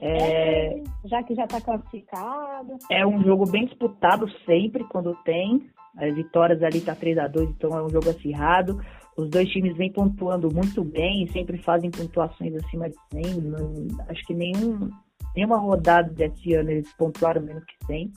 É, 0.00 0.82
Já 1.06 1.22
que 1.22 1.34
já 1.34 1.46
tá 1.46 1.60
classificado. 1.60 2.76
é 2.90 3.06
um 3.06 3.22
jogo 3.22 3.50
bem 3.50 3.64
disputado 3.66 4.28
sempre 4.44 4.84
quando 4.84 5.14
tem. 5.24 5.70
As 5.98 6.14
vitórias 6.14 6.62
ali 6.62 6.80
tá 6.82 6.94
3 6.94 7.16
a 7.18 7.26
2 7.26 7.48
então 7.50 7.70
é 7.76 7.82
um 7.82 7.88
jogo 7.88 8.10
acirrado. 8.10 8.78
Os 9.16 9.30
dois 9.30 9.48
times 9.48 9.74
vêm 9.78 9.90
pontuando 9.90 10.52
muito 10.54 10.84
bem, 10.84 11.26
sempre 11.28 11.56
fazem 11.62 11.90
pontuações 11.90 12.54
acima 12.56 12.90
de 12.90 12.96
100. 13.10 13.40
Não- 13.40 13.86
acho 14.10 14.22
que 14.26 14.34
nenhum, 14.34 14.90
nenhuma 15.34 15.56
rodada 15.56 16.10
desse 16.12 16.52
ano 16.52 16.70
eles 16.70 16.92
pontuaram 16.98 17.40
menos 17.40 17.64
que 17.64 17.86
100. 17.86 18.12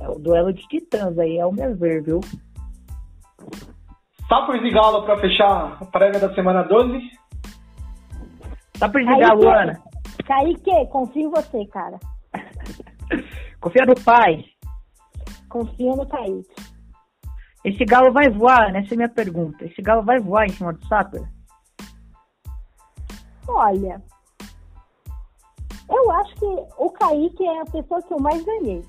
É 0.00 0.08
o 0.08 0.18
duelo 0.18 0.50
de 0.54 0.62
titãs 0.68 1.18
aí, 1.18 1.38
ao 1.38 1.52
meu 1.52 1.76
ver, 1.76 2.02
viu? 2.02 2.20
Sapos 4.26 4.56
e 4.62 4.70
Galo 4.70 5.02
pra 5.04 5.18
fechar 5.20 5.76
a 5.82 5.84
prévia 5.84 6.18
da 6.20 6.34
semana 6.34 6.62
12. 6.62 6.98
Só 8.76 8.88
por 8.88 9.00
Aí 9.00 9.06
desligar, 9.06 9.30
que- 9.36 9.44
Luana. 9.44 9.82
Kaique, 10.24 10.86
confio 10.90 11.28
em 11.28 11.30
você, 11.30 11.66
cara. 11.66 11.98
Confia 13.60 13.86
no 13.86 13.94
pai. 13.94 14.44
Confia 15.48 15.94
no 15.94 16.06
Kaique. 16.06 16.54
Esse 17.64 17.84
galo 17.84 18.12
vai 18.12 18.28
voar? 18.28 18.74
Essa 18.74 18.92
é 18.92 18.94
a 18.94 18.96
minha 18.96 19.08
pergunta. 19.08 19.64
Esse 19.64 19.80
galo 19.80 20.02
vai 20.02 20.18
voar 20.18 20.46
em 20.46 20.50
cima 20.50 20.72
do 20.72 20.84
Sapper? 20.86 21.22
Olha, 23.46 24.02
eu 25.88 26.10
acho 26.12 26.34
que 26.36 26.46
o 26.78 26.90
Kaique 26.90 27.46
é 27.46 27.60
a 27.60 27.64
pessoa 27.66 28.02
que 28.02 28.14
eu 28.14 28.20
mais 28.20 28.44
ganhei. 28.44 28.82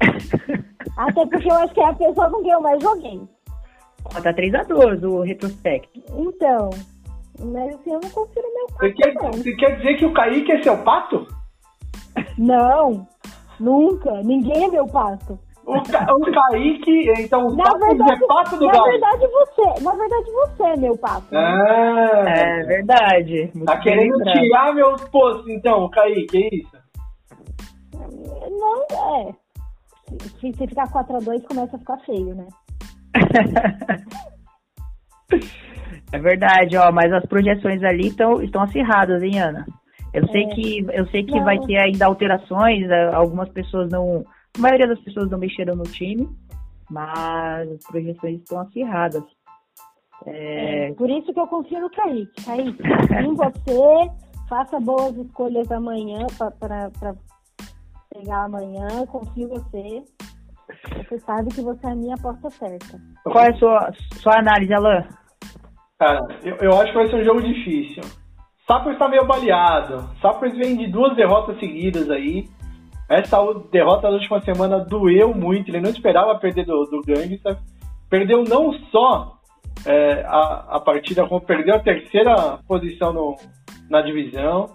Até 0.96 1.26
porque 1.26 1.50
eu 1.50 1.54
acho 1.54 1.72
que 1.72 1.80
é 1.80 1.86
a 1.86 1.94
pessoa 1.94 2.30
com 2.30 2.42
quem 2.42 2.50
eu 2.50 2.60
mais 2.60 2.82
joguei. 2.82 3.20
Ó, 4.04 4.20
tá 4.20 4.32
3x2 4.34 5.02
o 5.08 5.22
retrospecto. 5.22 6.02
Então, 6.16 6.70
mas 7.44 7.74
assim, 7.74 7.92
eu 7.92 8.00
não 8.00 8.10
confio 8.10 8.42
no 8.42 8.54
meu 8.54 8.66
Você 8.68 8.78
pai, 8.78 8.92
quer, 8.92 9.14
não. 9.14 9.32
você 9.32 9.52
quer 9.56 9.76
dizer 9.76 9.94
que 9.96 10.06
o 10.06 10.12
Kaique 10.12 10.52
é 10.52 10.62
seu 10.62 10.78
pato? 10.84 11.26
Não, 12.38 13.06
nunca. 13.58 14.22
Ninguém 14.22 14.64
é 14.64 14.68
meu 14.68 14.86
pato. 14.86 15.38
O, 15.66 15.82
Ca- 15.82 16.06
o 16.14 16.20
Kaique, 16.32 17.10
então 17.20 17.46
o 17.46 17.54
Na 17.56 17.64
Sapos 17.64 17.80
verdade, 17.86 18.24
é 18.24 18.26
pato 18.26 18.56
do 18.56 18.66
na 18.66 18.72
Galo. 18.72 18.84
verdade 18.90 19.26
você, 19.28 19.82
na 19.84 19.92
verdade 19.92 20.30
você 20.32 20.62
é 20.64 20.76
meu 20.76 20.98
pato. 20.98 21.26
Ah, 21.32 22.24
É 22.28 22.62
verdade. 22.64 23.50
Muito 23.54 23.66
tá 23.66 23.78
querendo 23.78 24.16
lembrado. 24.16 24.40
tirar 24.40 24.74
meus 24.74 25.04
postos 25.10 25.48
então, 25.48 25.84
o 25.84 25.90
Kaique, 25.90 26.38
é 26.38 26.54
isso? 26.56 26.80
Não, 28.50 28.82
é. 29.18 29.34
Se, 30.40 30.52
se 30.52 30.66
ficar 30.66 30.88
4x2, 30.90 31.44
começa 31.46 31.76
a 31.76 31.78
ficar 31.78 31.98
feio, 31.98 32.34
né? 32.34 32.48
É 36.12 36.18
verdade, 36.18 36.76
ó, 36.76 36.90
mas 36.92 37.12
as 37.12 37.24
projeções 37.26 37.82
ali 37.84 38.12
tão, 38.14 38.42
estão 38.42 38.62
acirradas, 38.62 39.22
hein, 39.22 39.38
Ana? 39.40 39.64
Eu 40.12 40.26
sei 40.28 40.44
É. 40.44 40.46
que 40.48 40.86
eu 40.92 41.06
sei 41.08 41.22
que 41.24 41.36
Não. 41.36 41.44
vai 41.44 41.58
ter 41.60 41.78
ainda 41.78 42.06
alterações, 42.06 42.88
eh, 42.90 43.14
algumas 43.14 43.48
pessoas 43.50 43.88
não, 43.90 44.24
a 44.56 44.60
maioria 44.60 44.88
das 44.88 44.98
pessoas 45.00 45.30
não 45.30 45.38
mexeram 45.38 45.76
no 45.76 45.84
time, 45.84 46.28
mas 46.90 47.70
as 47.70 47.84
projeções 47.86 48.40
estão 48.40 48.60
acirradas. 48.60 49.22
É, 50.26 50.92
Por 50.98 51.08
isso 51.08 51.32
que 51.32 51.40
eu 51.40 51.46
confio 51.46 51.80
no 51.80 51.90
Kaique. 51.90 52.44
Kaique, 52.44 52.82
confio 52.82 53.20
em 53.20 53.34
você, 53.34 54.10
faça 54.48 54.80
boas 54.80 55.16
escolhas 55.16 55.70
amanhã 55.70 56.26
para 56.58 56.90
pegar 58.12 58.44
amanhã, 58.44 59.06
confio 59.06 59.44
em 59.44 59.48
você. 59.48 60.02
Você 61.08 61.18
sabe 61.20 61.48
que 61.54 61.62
você 61.62 61.86
é 61.86 61.90
a 61.90 61.94
minha 61.94 62.14
aposta 62.16 62.50
certa. 62.50 63.00
qual 63.24 63.44
é 63.44 63.50
a 63.50 63.54
sua, 63.54 63.92
sua 64.20 64.38
análise, 64.38 64.72
Alan? 64.74 65.04
Cara, 66.00 66.26
eu, 66.42 66.56
eu 66.56 66.80
acho 66.80 66.92
que 66.92 66.98
vai 66.98 67.08
ser 67.10 67.16
um 67.16 67.24
jogo 67.24 67.42
difícil. 67.42 68.02
Sapos 68.66 68.96
tá 68.96 69.06
meio 69.06 69.26
baleado. 69.26 70.08
Sapos 70.22 70.50
vem 70.56 70.74
de 70.74 70.86
duas 70.86 71.14
derrotas 71.14 71.58
seguidas 71.60 72.08
aí. 72.10 72.48
Essa 73.06 73.36
derrota 73.70 74.08
da 74.08 74.14
última 74.14 74.40
semana 74.40 74.78
doeu 74.80 75.34
muito. 75.34 75.68
Ele 75.68 75.80
não 75.82 75.90
esperava 75.90 76.38
perder 76.38 76.64
do, 76.64 76.86
do 76.86 77.02
Gangsta. 77.02 77.58
Perdeu 78.08 78.42
não 78.44 78.72
só 78.90 79.36
é, 79.84 80.24
a, 80.26 80.76
a 80.76 80.80
partida, 80.80 81.26
como 81.26 81.42
perdeu 81.42 81.74
a 81.74 81.80
terceira 81.80 82.58
posição 82.66 83.12
no- 83.12 83.36
na 83.90 84.00
divisão. 84.00 84.70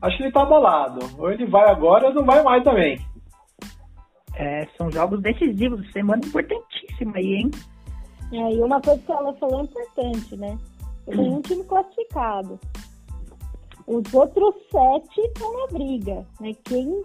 Acho 0.00 0.16
que 0.16 0.22
ele 0.22 0.32
tá 0.32 0.40
abalado. 0.42 1.00
Ou 1.18 1.30
ele 1.30 1.44
vai 1.44 1.68
agora 1.68 2.06
ou 2.06 2.14
não 2.14 2.24
vai 2.24 2.42
mais 2.42 2.64
também. 2.64 2.98
É, 4.36 4.66
são 4.78 4.90
jogos 4.90 5.20
decisivos, 5.20 5.92
semana 5.92 6.22
importantíssima 6.24 7.12
aí, 7.16 7.34
hein? 7.34 7.50
É, 8.32 8.54
e 8.54 8.62
uma 8.62 8.80
coisa 8.80 9.00
que 9.02 9.12
ela 9.12 9.32
falou 9.34 9.60
é 9.60 9.64
importante, 9.64 10.36
né? 10.36 10.58
Eu 11.06 11.16
tenho 11.16 11.36
um 11.36 11.42
time 11.42 11.64
classificado. 11.64 12.58
Os 13.86 14.14
outros 14.14 14.54
sete 14.70 15.20
estão 15.20 15.52
na 15.58 15.66
briga. 15.66 16.26
Né? 16.40 16.52
Quem, 16.64 17.02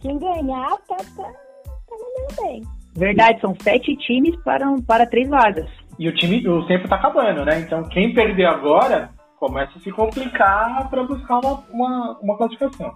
quem 0.00 0.18
ganhar 0.18 0.76
tá, 0.88 0.96
tá, 0.96 1.04
tá 1.22 1.90
mandando 1.90 2.42
bem. 2.42 2.62
Verdade, 2.96 3.40
são 3.40 3.56
sete 3.62 3.96
times 3.96 4.36
para, 4.42 4.66
para 4.86 5.06
três 5.06 5.28
vagas. 5.28 5.68
E 5.98 6.08
o 6.08 6.14
time, 6.14 6.46
o 6.46 6.66
tempo 6.66 6.88
tá 6.88 6.96
acabando, 6.96 7.44
né? 7.44 7.60
Então 7.60 7.82
quem 7.88 8.12
perder 8.12 8.46
agora 8.46 9.10
começa 9.36 9.78
a 9.78 9.80
se 9.80 9.90
complicar 9.90 10.88
para 10.90 11.04
buscar 11.04 11.38
uma, 11.38 11.64
uma, 11.70 12.18
uma 12.20 12.36
classificação. 12.36 12.92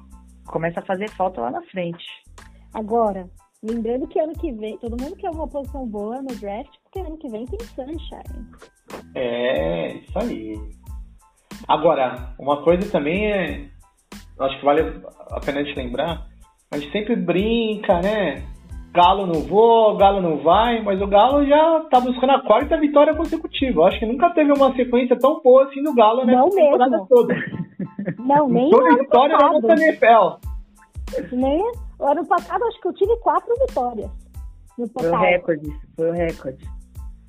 Começa 0.46 0.80
a 0.80 0.84
fazer 0.84 1.08
falta 1.10 1.40
lá 1.40 1.50
na 1.50 1.62
frente. 1.62 2.04
Agora, 2.74 3.28
Lembrando 3.62 4.06
que 4.06 4.20
ano 4.20 4.32
que 4.34 4.52
vem, 4.52 4.78
todo 4.78 5.02
mundo 5.02 5.16
quer 5.16 5.30
uma 5.30 5.48
posição 5.48 5.84
boa 5.86 6.22
no 6.22 6.28
draft, 6.36 6.70
porque 6.84 7.00
ano 7.00 7.18
que 7.18 7.28
vem 7.28 7.44
tem 7.44 7.58
Sunshine. 7.60 8.46
É, 9.16 9.96
isso 9.96 10.18
aí. 10.18 10.54
Agora, 11.66 12.34
uma 12.38 12.62
coisa 12.62 12.88
também 12.90 13.30
é. 13.32 13.68
Acho 14.38 14.58
que 14.60 14.64
vale 14.64 15.02
a 15.32 15.40
pena 15.40 15.64
te 15.64 15.74
lembrar. 15.74 16.24
A 16.70 16.78
gente 16.78 16.92
sempre 16.92 17.16
brinca, 17.16 18.00
né? 18.00 18.44
Galo 18.94 19.26
não 19.26 19.40
vou, 19.42 19.96
Galo 19.96 20.20
não 20.20 20.38
vai, 20.38 20.80
mas 20.82 21.00
o 21.02 21.06
Galo 21.06 21.44
já 21.44 21.80
tá 21.90 22.00
buscando 22.00 22.30
a 22.32 22.42
quarta 22.42 22.76
vitória 22.78 23.14
consecutiva. 23.14 23.80
Eu 23.80 23.84
acho 23.86 23.98
que 23.98 24.06
nunca 24.06 24.30
teve 24.30 24.52
uma 24.52 24.72
sequência 24.74 25.18
tão 25.18 25.42
boa 25.42 25.64
assim 25.64 25.82
do 25.82 25.94
Galo 25.94 26.24
né? 26.24 26.34
Não 26.34 26.48
mesmo. 26.48 27.06
toda. 27.08 27.34
Não, 28.18 28.48
nem 28.48 28.70
Toda 28.70 28.88
ano 28.88 28.98
vitória 28.98 29.36
da 29.36 29.44
passado. 29.44 29.60
nossa 29.68 29.82
NFL. 29.84 31.34
Nem, 31.34 31.72
ano 32.00 32.24
passado 32.26 32.64
acho 32.64 32.80
que 32.80 32.88
eu 32.88 32.92
tive 32.94 33.16
quatro 33.18 33.54
vitórias. 33.66 34.10
No 34.78 34.86
Foi 34.88 35.06
o 35.06 35.10
total. 35.10 35.20
recorde, 35.20 35.70
foi 35.96 36.10
o 36.10 36.12
recorde. 36.12 36.68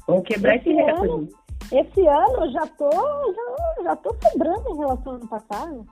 Vamos 0.08 0.24
quebrar 0.24 0.56
esse 0.58 0.70
Esse 0.70 0.82
recorde. 0.82 1.14
ano, 1.14 1.28
esse 1.72 2.08
ano 2.08 2.46
eu 2.46 2.52
já 2.52 2.68
tô, 2.68 2.90
já, 2.92 3.84
já 3.84 3.96
tô 3.96 4.16
sobrando 4.30 4.70
em 4.70 4.78
relação 4.78 5.14
ao 5.14 5.18
ano 5.20 5.28
passado. 5.28 5.86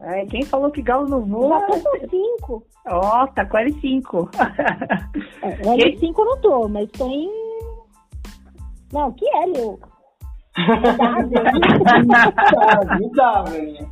Ai, 0.00 0.26
quem 0.26 0.44
falou 0.44 0.70
que 0.70 0.80
Galo 0.82 1.08
não 1.08 1.24
voa? 1.24 1.58
Já 1.60 1.66
tô 1.66 1.80
com 1.80 2.08
cinco. 2.08 2.62
Ó, 2.86 3.26
tá 3.28 3.44
com 3.46 3.56
L5. 3.56 4.28
É, 5.42 5.56
Quem- 5.56 5.96
L5 5.98 6.14
eu 6.18 6.24
não 6.24 6.40
tô, 6.40 6.68
mas 6.68 6.88
tô 6.92 7.08
em. 7.08 7.28
Não, 8.92 9.10
que 9.12 9.26
L, 9.36 9.58
eu. 9.58 9.78
Tá, 10.54 11.22
não 13.00 13.10
dá, 13.12 13.42
velho. 13.42 13.88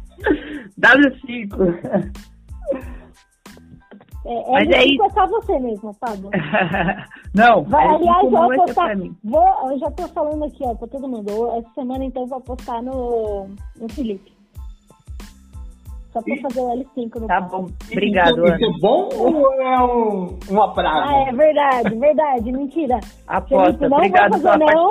W5. 0.81 2.12
É, 4.28 4.50
Mas 4.50 4.68
é 4.68 4.80
L5 4.80 4.92
isso. 4.92 5.04
é 5.04 5.10
só 5.10 5.26
você 5.26 5.58
mesmo, 5.60 5.94
Pablo. 6.00 6.30
Não, 7.34 7.62
Vai, 7.64 7.86
L5 7.86 7.94
aliás, 7.94 8.30
vou 8.30 8.74
pra 8.74 8.96
mim. 8.96 9.16
Vou, 9.22 9.70
eu 9.70 9.78
já 9.78 9.90
tô 9.92 10.08
falando 10.08 10.44
aqui, 10.44 10.64
ó, 10.64 10.74
pra 10.74 10.88
todo 10.88 11.08
mundo. 11.08 11.30
Essa 11.58 11.70
semana, 11.74 12.04
então, 12.04 12.22
eu 12.22 12.28
vou 12.28 12.38
apostar 12.38 12.82
no, 12.82 13.46
no 13.80 13.88
Felipe. 13.90 14.34
Só 16.12 16.22
pra 16.22 16.36
fazer 16.48 16.60
o 16.60 16.68
L5 16.70 17.20
no 17.20 17.26
Tá 17.26 17.40
bom, 17.42 17.66
obrigado, 17.92 18.46
Isso, 18.46 18.54
isso 18.54 18.54
Ana. 18.54 18.66
é 18.66 18.80
bom 18.80 19.08
ou 19.18 19.52
é 19.62 19.84
um, 19.84 20.38
uma 20.48 20.72
praga? 20.72 21.10
Ah, 21.10 21.28
é 21.28 21.32
verdade, 21.32 21.94
verdade, 21.94 22.52
mentira. 22.52 22.98
Aposta, 23.28 23.72
Felipe, 23.72 23.88
não 23.88 23.96
obrigado 23.98 24.30
vou 24.32 24.40
pela 24.40 24.52
fazer 24.52 24.74
não. 24.74 24.88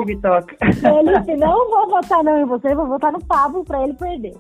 Felipe, 1.17 1.35
não 1.37 1.69
vou 1.71 1.89
votar 1.89 2.23
não 2.23 2.37
em 2.39 2.45
você, 2.45 2.75
vou 2.75 2.87
votar 2.87 3.11
no 3.11 3.25
Pablo 3.25 3.65
pra 3.65 3.81
ele 3.83 3.93
perder. 3.95 4.35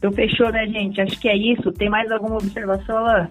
Então 0.00 0.10
fechou, 0.12 0.50
né, 0.50 0.66
gente? 0.66 0.98
Acho 0.98 1.20
que 1.20 1.28
é 1.28 1.36
isso. 1.36 1.70
Tem 1.72 1.90
mais 1.90 2.10
alguma 2.10 2.36
observação, 2.36 2.96
Alain? 2.96 3.28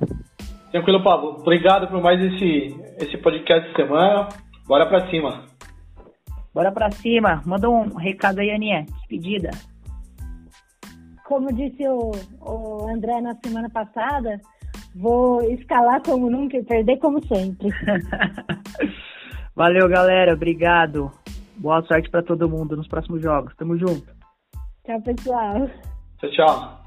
Tranquilo, 0.69 1.03
Pablo. 1.03 1.37
Obrigado 1.39 1.87
por 1.87 1.99
mais 1.99 2.21
esse, 2.21 2.79
esse 2.99 3.17
podcast 3.17 3.67
de 3.67 3.75
semana. 3.75 4.29
Bora 4.67 4.85
pra 4.85 5.09
cima. 5.09 5.45
Bora 6.53 6.71
pra 6.71 6.91
cima. 6.91 7.41
Manda 7.43 7.67
um 7.67 7.95
recado 7.95 8.39
aí, 8.39 8.51
Aninha. 8.51 8.85
Despedida. 8.85 9.49
Como 11.25 11.51
disse 11.51 11.87
o, 11.87 12.11
o 12.39 12.87
André 12.87 13.19
na 13.19 13.33
semana 13.43 13.67
passada, 13.71 14.39
vou 14.95 15.41
escalar 15.51 16.03
como 16.03 16.29
nunca 16.29 16.55
e 16.55 16.63
perder 16.63 16.97
como 16.97 17.19
sempre. 17.25 17.69
Valeu, 19.55 19.89
galera. 19.89 20.33
Obrigado. 20.33 21.11
Boa 21.57 21.81
sorte 21.81 22.11
pra 22.11 22.21
todo 22.21 22.47
mundo 22.47 22.77
nos 22.77 22.87
próximos 22.87 23.23
jogos. 23.23 23.55
Tamo 23.55 23.75
junto. 23.75 24.05
Tchau, 24.85 25.01
pessoal. 25.01 25.67
Tchau, 26.19 26.29
tchau. 26.31 26.78